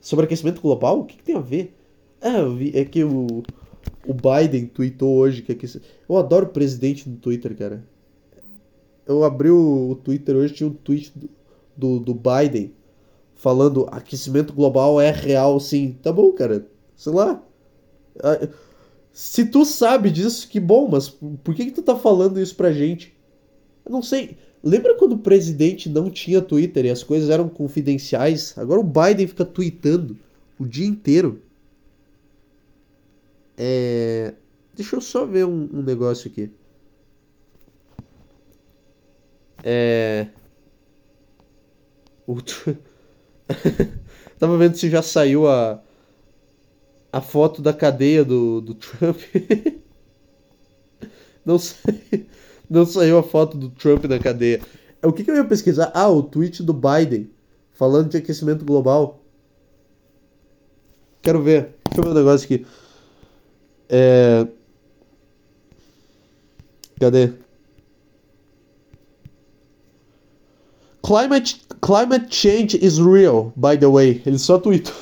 [0.00, 1.00] Sobre aquecimento global?
[1.00, 1.76] O que, que tem a ver?
[2.20, 3.42] Ah, vi, é que o,
[4.06, 5.88] o Biden tweetou hoje que aquecimento.
[6.08, 7.84] Eu adoro o presidente no Twitter, cara.
[9.06, 11.30] Eu abri o, o Twitter hoje, tinha um tweet do,
[11.76, 12.72] do, do Biden
[13.34, 15.96] falando aquecimento global é real, sim.
[16.02, 16.66] Tá bom, cara.
[16.94, 17.42] Sei lá.
[18.22, 18.48] Ah,
[19.12, 22.72] se tu sabe disso, que bom, mas por que, que tu tá falando isso pra
[22.72, 23.14] gente?
[23.84, 24.36] Eu não sei.
[24.62, 28.56] Lembra quando o presidente não tinha Twitter e as coisas eram confidenciais?
[28.58, 30.18] Agora o Biden fica tweetando
[30.58, 31.42] o dia inteiro.
[33.56, 34.34] É...
[34.74, 36.50] Deixa eu só ver um, um negócio aqui.
[39.62, 40.28] É.
[44.38, 45.82] Tava vendo se já saiu a.
[47.12, 49.18] A foto da cadeia do, do Trump.
[51.44, 52.28] Não sei
[52.70, 54.60] não saiu a foto do Trump na cadeia.
[55.02, 55.90] O que, que eu ia pesquisar?
[55.92, 57.28] Ah, o tweet do Biden
[57.72, 59.20] falando de aquecimento global.
[61.20, 61.74] Quero ver.
[61.86, 62.66] Deixa eu ver um negócio aqui.
[63.88, 64.46] É...
[67.00, 67.32] Cadê?
[71.02, 74.22] Climate, climate change is real, by the way.
[74.24, 74.94] Ele só tweetou.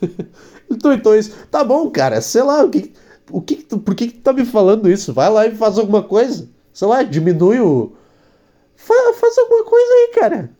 [0.70, 1.34] Ele tweetou isso.
[1.50, 2.20] Tá bom, cara.
[2.20, 2.92] Sei lá, o que,
[3.30, 5.12] o que, por que, que tu tá me falando isso?
[5.12, 6.48] Vai lá e faz alguma coisa.
[6.76, 7.96] Sei lá, diminui o.
[8.76, 10.50] Faz, faz alguma coisa aí, cara.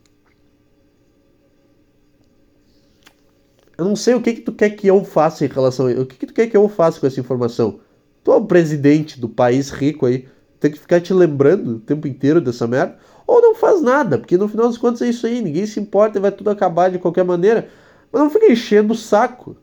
[3.76, 6.06] Eu não sei o que, que tu quer que eu faça em relação a O
[6.06, 7.80] que, que tu quer que eu faça com essa informação?
[8.24, 10.26] Tu é o presidente do país rico aí.
[10.58, 12.96] Tem que ficar te lembrando o tempo inteiro dessa merda.
[13.26, 15.42] Ou não faz nada, porque no final das contas é isso aí.
[15.42, 17.68] Ninguém se importa e vai tudo acabar de qualquer maneira.
[18.10, 19.54] Mas não fica enchendo o saco.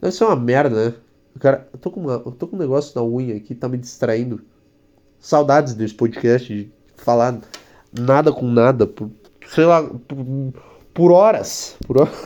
[0.00, 1.03] Deve ser uma merda, né?
[1.40, 3.76] Cara, eu tô com, uma, eu tô com um negócio na unha aqui, tá me
[3.76, 4.42] distraindo.
[5.18, 7.40] Saudades desse podcast, de falar
[7.92, 9.10] nada com nada, por,
[9.48, 10.54] sei lá, por,
[10.92, 11.76] por horas.
[11.86, 12.14] Por horas.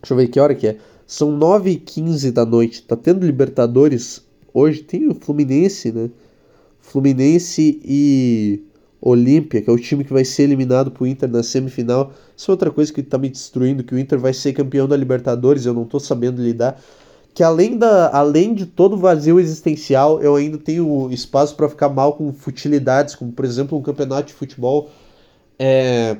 [0.00, 0.78] Deixa eu ver que hora que é.
[1.06, 2.82] São 9h15 da noite.
[2.82, 4.82] Tá tendo Libertadores hoje?
[4.82, 6.10] Tem o Fluminense, né?
[6.80, 8.64] Fluminense e
[9.00, 12.12] Olímpia, que é o time que vai ser eliminado pro Inter na semifinal.
[12.36, 14.96] Isso é outra coisa que tá me destruindo, que o Inter vai ser campeão da
[14.96, 16.80] Libertadores, eu não tô sabendo lidar.
[17.32, 21.88] Que além, da, além de todo o vazio existencial, eu ainda tenho espaço para ficar
[21.88, 24.90] mal com futilidades, como por exemplo um campeonato de futebol.
[25.58, 26.16] É...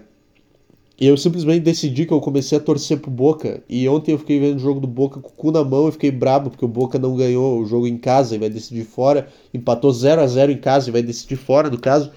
[0.99, 3.62] Eu simplesmente decidi que eu comecei a torcer pro Boca.
[3.69, 5.93] E ontem eu fiquei vendo o jogo do Boca com o cu na mão e
[5.93, 9.27] fiquei brabo porque o Boca não ganhou o jogo em casa e vai decidir fora.
[9.53, 12.12] Empatou 0 a 0 em casa e vai decidir fora, no caso.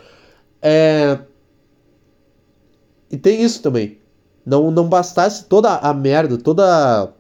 [0.64, 1.20] É...
[3.12, 3.98] E tem isso também.
[4.46, 7.14] Não, não bastasse toda a merda, toda.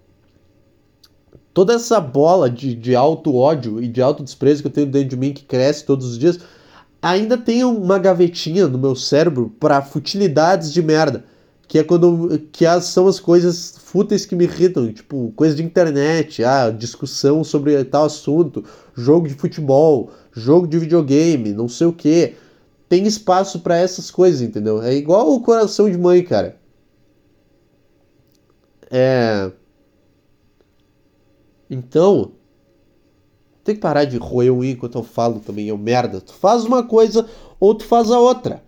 [1.53, 5.09] Toda essa bola de, de alto ódio e de alto desprezo que eu tenho dentro
[5.09, 6.39] de mim, que cresce todos os dias,
[6.99, 11.25] ainda tem uma gavetinha no meu cérebro para futilidades de merda.
[11.67, 12.39] Que é quando.
[12.51, 14.91] Que são as coisas fúteis que me irritam.
[14.91, 18.63] Tipo, coisa de internet, ah, discussão sobre tal assunto,
[18.95, 22.35] jogo de futebol, jogo de videogame, não sei o que
[22.93, 24.79] tem espaço para essas coisas, entendeu?
[24.79, 26.59] É igual o coração de mãe, cara.
[28.91, 29.51] É.
[31.67, 32.33] Então,
[33.63, 36.21] tem que parar de roer o enquanto eu falo também, eu merda.
[36.21, 37.27] Tu faz uma coisa
[37.59, 38.61] ou tu faz a outra.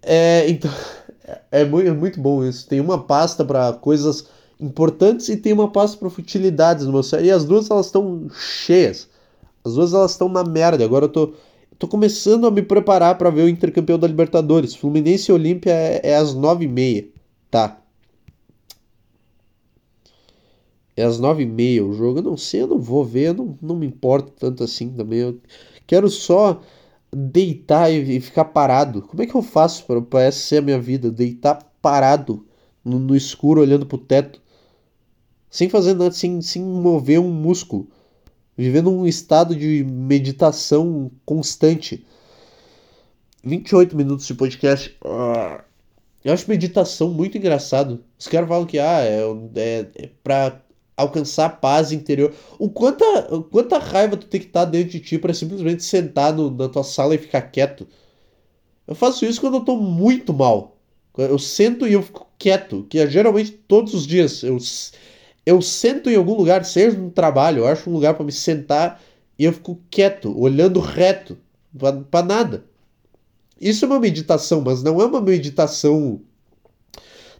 [0.00, 0.70] É, então,
[1.52, 2.66] é muito, é muito bom isso.
[2.66, 4.24] Tem uma pasta para coisas
[4.58, 7.02] importantes e tem uma pasta para futilidades no meu.
[7.20, 9.10] E as duas elas estão cheias.
[9.62, 10.82] As duas elas estão na merda.
[10.82, 11.34] Agora eu tô
[11.78, 14.74] Tô começando a me preparar para ver o intercampeão da Libertadores.
[14.74, 17.08] Fluminense e Olímpia é, é às nove e meia,
[17.50, 17.80] tá?
[20.96, 22.20] É às nove e meia o jogo.
[22.20, 25.20] Eu não sei, eu não vou ver, eu não, não me importo tanto assim também.
[25.20, 25.40] Eu
[25.86, 26.60] quero só
[27.12, 29.02] deitar e, e ficar parado.
[29.02, 31.10] Como é que eu faço para essa ser a minha vida?
[31.10, 32.46] Deitar parado
[32.84, 34.40] no, no escuro olhando pro teto.
[35.50, 37.88] Sem fazer nada, sem, sem mover um músculo
[38.56, 42.04] vivendo um estado de meditação constante.
[43.42, 44.96] 28 minutos de podcast.
[46.24, 48.02] Eu acho meditação muito engraçado.
[48.18, 49.20] Os caras falam que ah, é,
[49.56, 50.60] é, é pra
[50.96, 52.32] alcançar paz interior.
[52.58, 56.32] O quanta, o quanta raiva tu tem que estar dentro de ti para simplesmente sentar
[56.32, 57.86] no, na tua sala e ficar quieto.
[58.86, 60.76] Eu faço isso quando eu tô muito mal.
[61.16, 64.42] Eu sento e eu fico quieto, que é geralmente todos os dias.
[64.42, 64.58] Eu,
[65.46, 69.00] eu sento em algum lugar, seja no trabalho, eu acho um lugar para me sentar
[69.38, 71.36] e eu fico quieto, olhando reto,
[72.10, 72.64] para nada.
[73.60, 76.20] Isso é uma meditação, mas não é uma meditação.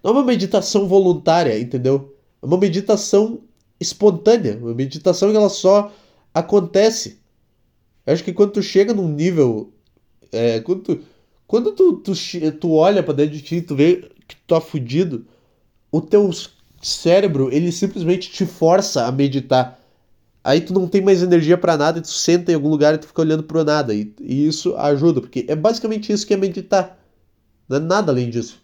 [0.02, 2.14] Não é uma meditação voluntária, entendeu?
[2.42, 3.40] É uma meditação
[3.80, 5.92] espontânea, uma meditação que ela só
[6.32, 7.20] acontece.
[8.06, 9.72] Eu acho que quando tu chega num nível.
[10.30, 11.00] É, quando tu,
[11.46, 12.12] quando tu, tu,
[12.60, 15.26] tu olha para dentro de ti tu vê que tu tá fudido,
[15.92, 16.28] o teu
[16.86, 19.80] cérebro, ele simplesmente te força a meditar.
[20.42, 23.06] Aí tu não tem mais energia para nada, tu senta em algum lugar e tu
[23.06, 23.94] fica olhando pro nada.
[23.94, 26.98] E, e isso ajuda, porque é basicamente isso que é meditar.
[27.66, 28.62] Não é nada além disso.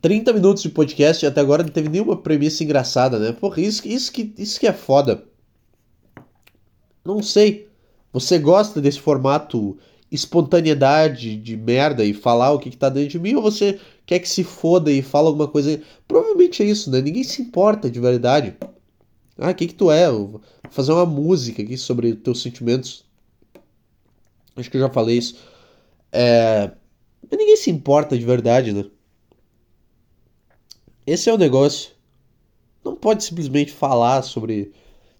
[0.00, 3.32] Trinta minutos de podcast e até agora não teve nenhuma premissa engraçada, né?
[3.32, 5.24] Porra, isso, isso, que, isso que é foda.
[7.04, 7.68] Não sei.
[8.12, 9.78] Você gosta desse formato
[10.10, 14.20] espontaneidade de merda e falar o que, que tá dentro de mim, ou você quer
[14.20, 15.80] que se foda e fala alguma coisa.
[16.06, 17.00] Provavelmente é isso, né?
[17.00, 18.56] Ninguém se importa de verdade.
[19.38, 20.10] Ah, o que, que tu é?
[20.10, 20.40] Vou
[20.70, 23.04] fazer uma música aqui sobre teus sentimentos.
[24.56, 25.36] Acho que eu já falei isso.
[26.10, 26.70] É...
[27.30, 28.84] Ninguém se importa de verdade, né?
[31.06, 31.90] Esse é o negócio.
[32.84, 34.72] Não pode simplesmente falar sobre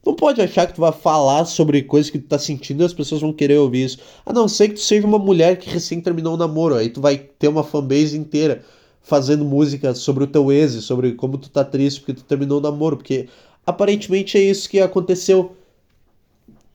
[0.07, 2.95] não pode achar que tu vai falar sobre coisas que tu tá sentindo e as
[2.95, 3.99] pessoas vão querer ouvir isso.
[4.25, 7.01] A não ser que tu seja uma mulher que recém terminou o namoro, aí tu
[7.01, 8.65] vai ter uma fanbase inteira
[9.03, 12.63] fazendo música sobre o teu ex, sobre como tu tá triste porque tu terminou o
[12.63, 13.29] namoro, porque
[13.67, 15.57] aparentemente é isso que aconteceu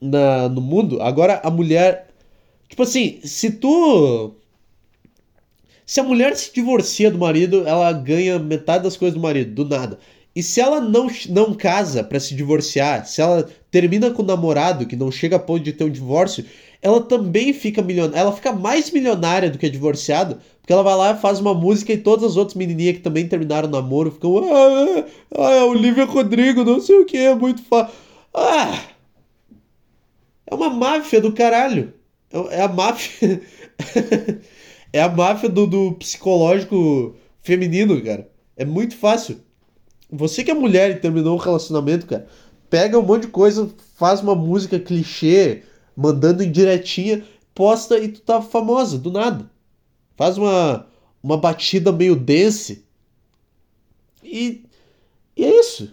[0.00, 1.00] na, no mundo.
[1.00, 2.08] Agora a mulher.
[2.68, 4.34] Tipo assim, se tu.
[5.86, 9.68] Se a mulher se divorcia do marido, ela ganha metade das coisas do marido, do
[9.68, 9.98] nada.
[10.34, 14.86] E se ela não, não casa para se divorciar, se ela termina com o namorado,
[14.86, 16.44] que não chega a ponto de ter um divórcio,
[16.80, 18.20] ela também fica milionária.
[18.20, 21.92] Ela fica mais milionária do que a divorciada, porque ela vai lá faz uma música
[21.92, 24.38] e todas as outras menininhas que também terminaram o namoro ficam.
[24.38, 25.04] Ah,
[25.38, 27.94] ah, é Olivia Rodrigo, não sei o que, é muito fácil.
[28.34, 28.82] Ah!
[30.46, 31.94] É uma máfia do caralho.
[32.32, 33.42] É, é a máfia.
[34.92, 38.30] é a máfia do, do psicológico feminino, cara.
[38.56, 39.40] É muito fácil.
[40.12, 42.28] Você que é mulher e terminou um relacionamento, cara,
[42.68, 45.62] pega um monte de coisa, faz uma música clichê,
[45.96, 49.50] mandando em diretinha, posta e tu tá famosa, do nada.
[50.14, 50.86] Faz uma,
[51.22, 52.84] uma batida meio dance.
[54.22, 54.66] E,
[55.34, 55.90] e é isso.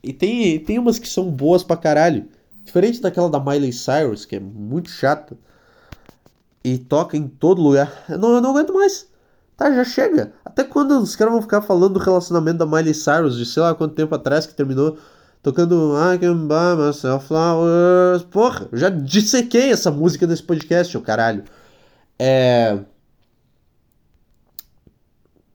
[0.00, 2.28] E tem, tem umas que são boas pra caralho.
[2.64, 5.36] Diferente daquela da Miley Cyrus, que é muito chata.
[6.62, 8.04] E toca em todo lugar.
[8.08, 9.09] Eu não, eu não aguento mais.
[9.60, 10.32] Tá, já chega.
[10.42, 13.74] Até quando os caras vão ficar falando do relacionamento da Miley Cyrus, de sei lá
[13.74, 14.96] quanto tempo atrás que terminou,
[15.42, 18.22] tocando I can buy myself flowers.
[18.30, 21.44] Porra, já dissequei essa música nesse podcast, ô caralho.
[22.18, 22.78] É.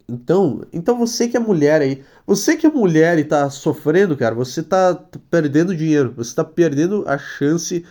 [0.07, 4.35] Então, então você que é mulher aí, você que é mulher e tá sofrendo, cara,
[4.35, 4.93] você tá
[5.31, 7.83] perdendo dinheiro, você tá perdendo a chance,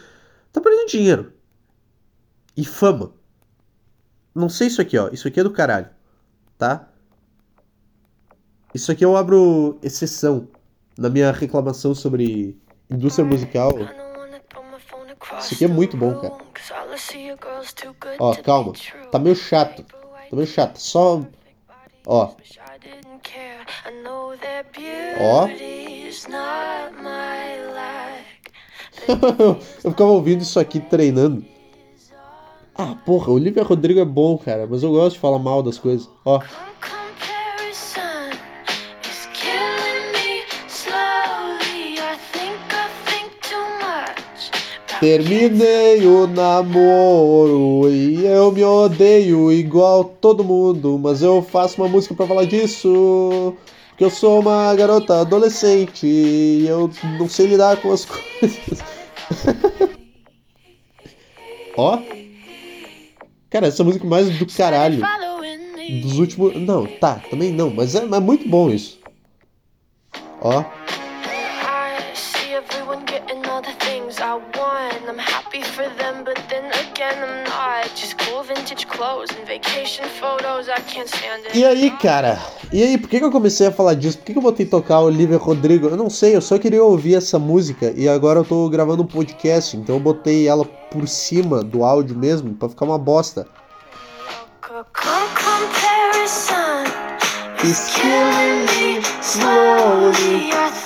[0.53, 1.33] tá perdendo dinheiro
[2.57, 3.12] e fama.
[4.33, 5.93] Não sei isso aqui, ó, isso aqui é do caralho
[6.59, 6.88] tá?
[8.75, 10.49] Isso aqui eu abro exceção
[10.99, 12.59] na minha reclamação sobre
[12.90, 13.71] indústria musical.
[15.38, 16.35] Isso aqui é muito bom, cara.
[18.19, 18.73] Ó, calma.
[19.11, 19.85] Tá meio chato.
[19.85, 20.79] Tá meio chato.
[20.79, 21.23] Só.
[22.07, 22.35] Ó.
[25.21, 25.49] Ó.
[29.85, 31.45] eu ficava ouvindo isso aqui treinando.
[32.77, 36.11] Ah, porra, Olivia Rodrigo é bom, cara, mas eu gosto de falar mal das coisas.
[36.25, 36.41] Ó.
[44.99, 52.15] Terminei o namoro e eu me odeio igual todo mundo, mas eu faço uma música
[52.15, 53.55] para falar disso.
[53.91, 58.83] Porque eu sou uma garota adolescente e eu não sei lidar com as coisas.
[61.77, 62.24] Ó.
[63.55, 65.01] Cara, essa música mais do caralho.
[66.03, 66.57] Dos últimos.
[66.57, 68.99] Não, tá, também não, mas é, é muito bom isso.
[70.40, 70.64] Ó.
[81.54, 82.38] E aí, cara?
[82.72, 84.18] E aí, por que, que eu comecei a falar disso?
[84.18, 85.88] Por que, que eu botei tocar Olivia Rodrigo?
[85.88, 89.07] Eu não sei, eu só queria ouvir essa música e agora eu tô gravando um
[89.07, 93.46] podcast, então eu botei ela por cima do áudio mesmo pra ficar uma bosta.
[97.64, 100.84] It's killing me slowly.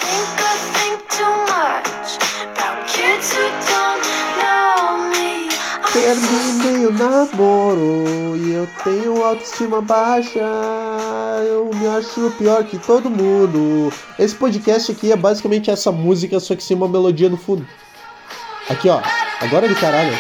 [6.18, 10.40] Terminei o namoro e eu tenho autoestima baixa.
[11.46, 13.92] Eu me acho pior que todo mundo.
[14.18, 17.64] Esse podcast aqui é basicamente essa música, só que sem uma melodia no fundo.
[18.68, 19.00] Aqui, ó.
[19.40, 20.18] Agora é do caralho.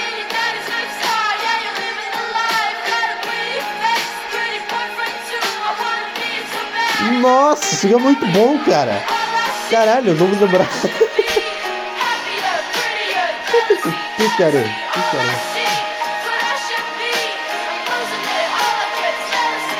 [7.20, 9.02] Nossa, isso é muito bom, cara.
[9.68, 10.70] Caralho, eu não me lembrava.
[14.16, 15.57] que cara, que cara.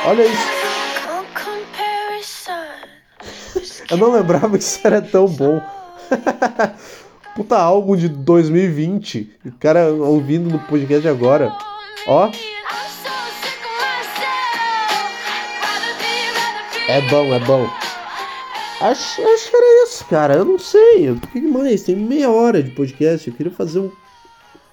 [0.08, 0.48] Olha isso.
[3.90, 5.60] Eu não lembrava que isso era tão bom.
[7.36, 9.30] Puta álbum de 2020.
[9.44, 11.54] O cara ouvindo no podcast agora.
[12.06, 12.30] Ó.
[16.88, 17.68] É bom, é bom.
[18.80, 20.34] Acho, acho que era isso, cara.
[20.36, 21.10] Eu não sei.
[21.10, 21.82] O que mais?
[21.82, 23.28] Tem meia hora de podcast.
[23.28, 23.92] Eu queria fazer um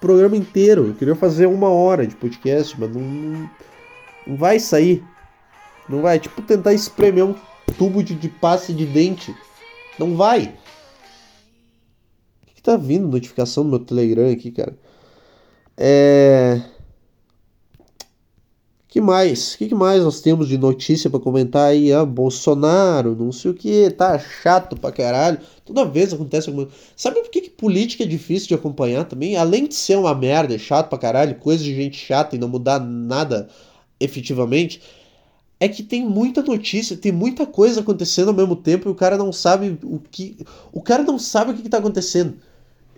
[0.00, 0.86] programa inteiro.
[0.86, 3.50] Eu queria fazer uma hora de podcast, mas não, não,
[4.26, 5.04] não vai sair.
[5.88, 6.18] Não vai.
[6.18, 7.34] Tipo tentar espremer um
[7.78, 9.34] tubo de, de passe de dente.
[9.98, 10.54] Não vai.
[12.42, 14.76] O que tá vindo notificação no meu Telegram aqui, cara?
[15.76, 16.62] É.
[18.96, 19.52] Que mais?
[19.52, 21.92] O que, que, mais nós temos de notícia para comentar aí?
[21.92, 25.38] Ah, Bolsonaro, não sei o que, tá chato pra caralho.
[25.66, 29.36] Toda vez acontece alguma Sabe por que, que política é difícil de acompanhar também?
[29.36, 32.48] Além de ser uma merda, é chato pra caralho, coisa de gente chata e não
[32.48, 33.50] mudar nada
[34.00, 34.80] efetivamente,
[35.58, 39.16] é que tem muita notícia, tem muita coisa acontecendo ao mesmo tempo e o cara
[39.16, 40.36] não sabe o que.
[40.72, 42.34] O cara não sabe o que, que tá acontecendo.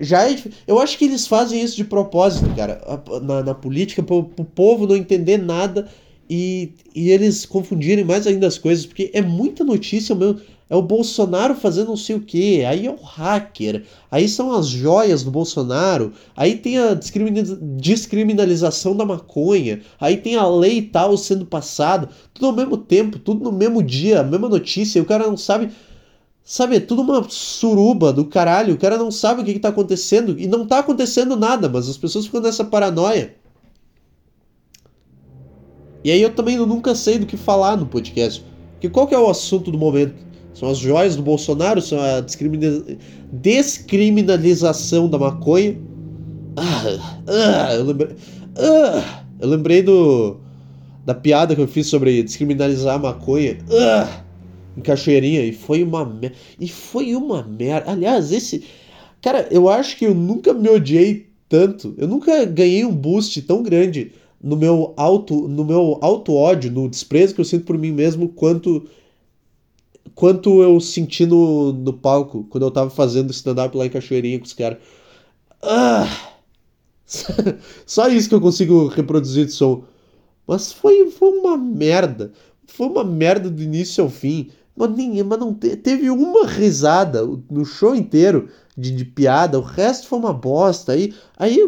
[0.00, 0.36] Já é,
[0.66, 2.80] eu acho que eles fazem isso de propósito, cara,
[3.22, 5.88] na, na política, pro, pro povo não entender nada
[6.28, 10.40] e, e eles confundirem mais ainda as coisas, porque é muita notícia mesmo.
[10.70, 14.66] É o Bolsonaro fazendo não sei o que, aí é o hacker, aí são as
[14.66, 21.46] joias do Bolsonaro, aí tem a descriminalização da maconha, aí tem a lei tal sendo
[21.46, 25.26] passada, tudo ao mesmo tempo, tudo no mesmo dia, a mesma notícia, e o cara
[25.26, 25.70] não sabe
[26.50, 28.72] Sabe, é tudo uma suruba do caralho.
[28.72, 30.34] O cara não sabe o que, está acontecendo.
[30.40, 33.34] E não está acontecendo nada, mas as pessoas ficam nessa paranoia.
[36.04, 38.44] E aí eu também nunca sei do que falar no podcast.
[38.72, 40.14] Porque qual que é o assunto do momento?
[40.54, 41.80] São as joias do Bolsonaro?
[41.80, 42.20] São a
[43.32, 45.76] descriminalização da maconha?
[46.56, 46.82] Ah,
[47.26, 48.16] ah, eu lembrei,
[48.56, 50.36] ah, eu lembrei do
[51.04, 53.58] da piada que eu fiz sobre descriminalizar a maconha.
[53.70, 54.24] Ah,
[54.76, 56.36] em Cachoeirinha e foi uma merda.
[56.60, 57.90] E foi uma merda.
[57.90, 58.64] Aliás, esse.
[59.20, 61.94] Cara, eu acho que eu nunca me odiei tanto.
[61.98, 64.12] Eu nunca ganhei um boost tão grande
[64.42, 68.28] no meu auto, no meu auto ódio, no desprezo que eu sinto por mim mesmo,
[68.28, 68.88] quanto
[70.14, 74.44] quanto eu senti no, no palco quando eu tava fazendo stand-up lá em Cachoeirinha com
[74.44, 74.78] os caras.
[75.62, 76.08] Ah!
[77.86, 79.84] Só isso que eu consigo reproduzir de som.
[80.46, 82.32] Mas foi, foi uma merda.
[82.66, 84.50] Foi uma merda do início ao fim.
[84.76, 88.48] Mas, ninguém, mas não te, teve uma risada no show inteiro
[88.78, 90.92] de, de, piada, o resto foi uma bosta.
[90.92, 91.58] Aí, aí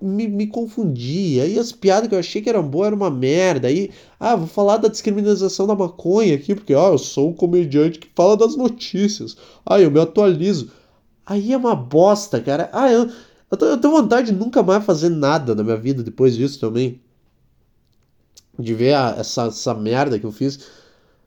[0.00, 1.40] me, me confundi.
[1.40, 3.68] Aí as piadas que eu achei que eram boas eram uma merda.
[3.68, 8.00] Aí, ah, vou falar da descriminalização da maconha aqui, porque ah, eu sou um comediante
[8.00, 9.36] que fala das notícias.
[9.64, 10.72] Ah, eu me atualizo.
[11.24, 12.68] Aí é uma bosta, cara.
[12.72, 13.08] Ah, eu,
[13.48, 16.58] eu, tô, eu tenho vontade de nunca mais fazer nada na minha vida depois disso
[16.58, 17.00] também.
[18.58, 20.58] De ver a, essa, essa merda que eu fiz.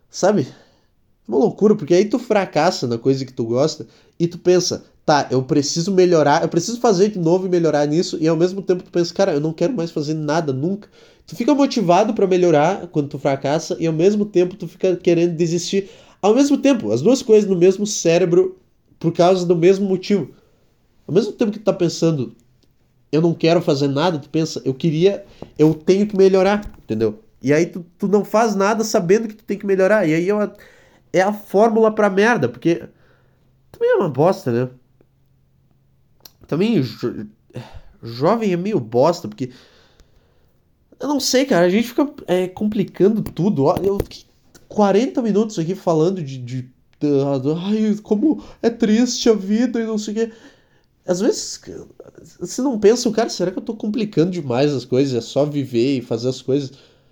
[0.10, 0.42] Sabe?
[0.42, 3.88] É uma loucura, porque aí tu fracassa na coisa que tu gosta
[4.20, 8.18] e tu pensa, tá, eu preciso melhorar, eu preciso fazer de novo e melhorar nisso,
[8.20, 10.90] e ao mesmo tempo tu pensa, cara, eu não quero mais fazer nada nunca.
[11.28, 15.36] Tu fica motivado para melhorar quando tu fracassa e ao mesmo tempo tu fica querendo
[15.36, 15.90] desistir.
[16.22, 18.58] Ao mesmo tempo, as duas coisas no mesmo cérebro
[19.00, 20.32] por causa do mesmo motivo.
[21.08, 22.36] Ao mesmo tempo que tu tá pensando,
[23.12, 25.26] eu não quero fazer nada, tu pensa, eu queria,
[25.58, 27.20] eu tenho que melhorar, entendeu?
[27.42, 30.08] E aí tu, tu não faz nada sabendo que tu tem que melhorar.
[30.08, 30.38] E aí eu
[31.14, 32.84] é a fórmula pra merda, porque
[33.72, 34.70] também é uma bosta, né?
[36.48, 37.28] Também jo...
[38.02, 39.52] jovem é meio bosta, porque
[41.00, 43.70] eu não sei, cara, a gente fica é, complicando tudo.
[43.84, 44.24] Eu fiquei
[44.68, 47.08] 40 minutos aqui falando de, de, de,
[47.58, 50.32] ai, como é triste a vida e não sei o quê.
[51.08, 51.62] Às vezes
[52.40, 55.14] você não pensa, cara, será que eu tô complicando demais as coisas?
[55.14, 56.72] É só viver e fazer as coisas.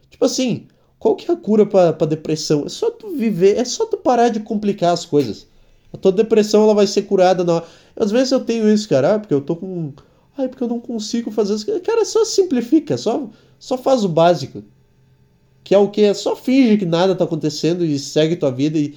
[0.09, 0.67] Tipo assim,
[0.97, 2.63] qual que é a cura para depressão?
[2.65, 5.45] É só tu viver, é só tu parar de complicar as coisas.
[5.93, 7.63] A tua depressão ela vai ser curada na
[7.95, 9.93] Às vezes eu tenho isso, cara, ah, porque eu tô com
[10.37, 11.81] Ai, porque eu não consigo fazer isso.
[11.81, 13.29] Cara, só simplifica, só
[13.59, 14.63] só faz o básico.
[15.63, 18.77] Que é o que é só finge que nada tá acontecendo e segue tua vida
[18.77, 18.95] e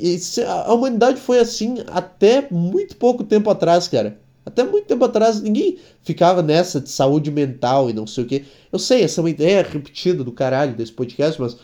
[0.00, 4.18] e a humanidade foi assim até muito pouco tempo atrás, cara.
[4.44, 8.44] Até muito tempo atrás ninguém ficava nessa de saúde mental e não sei o que.
[8.72, 11.56] Eu sei, essa é uma ideia repetida do caralho desse podcast, mas,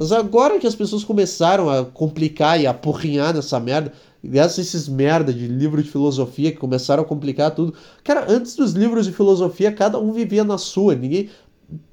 [0.00, 3.92] mas agora que as pessoas começaram a complicar e a porrinhar nessa merda,
[4.24, 7.74] graças a esses merda de livro de filosofia que começaram a complicar tudo.
[8.02, 11.28] Cara, antes dos livros de filosofia, cada um vivia na sua, ninguém.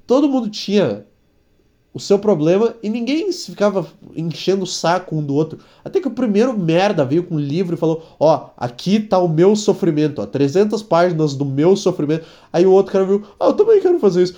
[0.06, 1.04] Todo mundo tinha
[1.92, 3.86] o seu problema e ninguém ficava
[4.16, 5.58] enchendo o saco um do outro.
[5.84, 9.18] Até que o primeiro merda veio com um livro e falou: Ó, oh, aqui tá
[9.18, 12.24] o meu sofrimento, ó, 300 páginas do meu sofrimento.
[12.50, 14.36] Aí o outro cara viu: Ah, eu também quero fazer isso.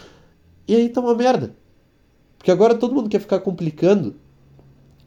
[0.66, 1.59] E aí tá uma merda.
[2.40, 4.16] Porque agora todo mundo quer ficar complicando,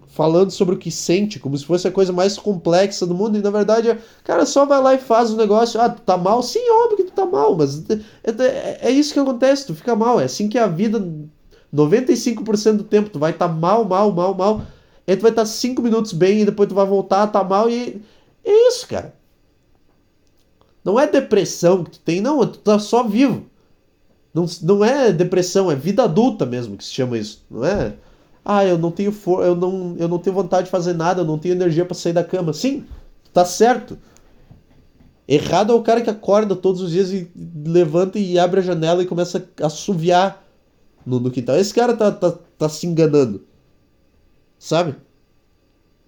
[0.06, 3.40] falando sobre o que sente, como se fosse a coisa mais complexa do mundo.
[3.40, 5.82] E na verdade, é, cara, só vai lá e faz o negócio.
[5.82, 6.44] Ah, tu tá mal?
[6.44, 9.96] Sim, óbvio que tu tá mal, mas é, é, é isso que acontece, tu fica
[9.96, 10.20] mal.
[10.20, 11.04] É assim que a vida
[11.74, 14.62] 95% do tempo tu vai estar tá mal, mal, mal, mal.
[15.08, 17.44] Aí tu vai estar tá 5 minutos bem e depois tu vai voltar a tá
[17.44, 18.00] mal e
[18.46, 19.16] é isso, cara.
[20.86, 23.48] Não é depressão que tu tem, não, tu tá só vivo.
[24.34, 27.96] Não, não é depressão, é vida adulta mesmo que se chama isso, não é?
[28.44, 31.26] Ah, eu não tenho for eu não, eu não tenho vontade de fazer nada, eu
[31.26, 32.52] não tenho energia para sair da cama.
[32.52, 32.86] Sim,
[33.32, 33.98] tá certo.
[35.28, 37.32] Errado é o cara que acorda todos os dias e
[37.66, 40.44] levanta e abre a janela e começa a assoviar
[41.06, 41.56] no, no quintal.
[41.56, 43.46] Esse cara tá, tá, tá se enganando.
[44.60, 44.96] Sabe?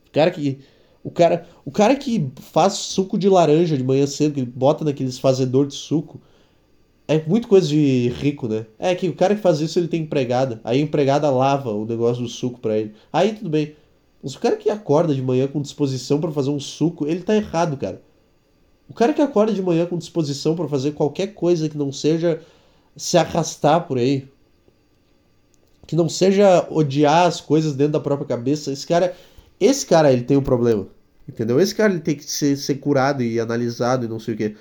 [0.08, 0.60] O cara que.
[1.04, 5.20] O cara, o cara que faz suco de laranja de manhã cedo, que bota naqueles
[5.20, 6.20] fazedor de suco,
[7.08, 8.66] é muito coisa de rico, né?
[8.80, 10.60] É que o cara que faz isso ele tem empregada.
[10.64, 12.94] Aí a empregada lava o negócio do suco para ele.
[13.14, 13.76] Aí tudo bem.
[14.24, 17.36] Mas o cara que acorda de manhã com disposição para fazer um suco, ele tá
[17.36, 18.02] errado, cara.
[18.90, 22.42] O cara que acorda de manhã com disposição para fazer qualquer coisa que não seja
[22.96, 24.28] se arrastar por aí,
[25.86, 29.16] que não seja odiar as coisas dentro da própria cabeça, esse cara,
[29.60, 30.88] esse cara ele tem um problema,
[31.28, 31.60] entendeu?
[31.60, 34.56] Esse cara ele tem que ser, ser curado e analisado e não sei o que.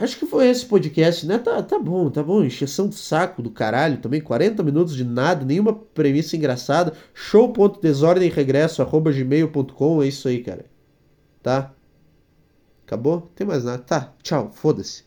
[0.00, 1.38] Acho que foi esse podcast, né?
[1.38, 2.44] Tá, tá bom, tá bom.
[2.44, 4.20] Encheção de saco do caralho também.
[4.20, 6.92] 40 minutos de nada, nenhuma premissa engraçada.
[7.12, 9.10] Show.desordemregresso, arroba.
[9.10, 10.64] É isso aí, cara.
[11.42, 11.72] Tá?
[12.86, 13.30] Acabou?
[13.34, 13.82] Tem mais nada.
[13.82, 15.04] Tá, tchau, foda-se.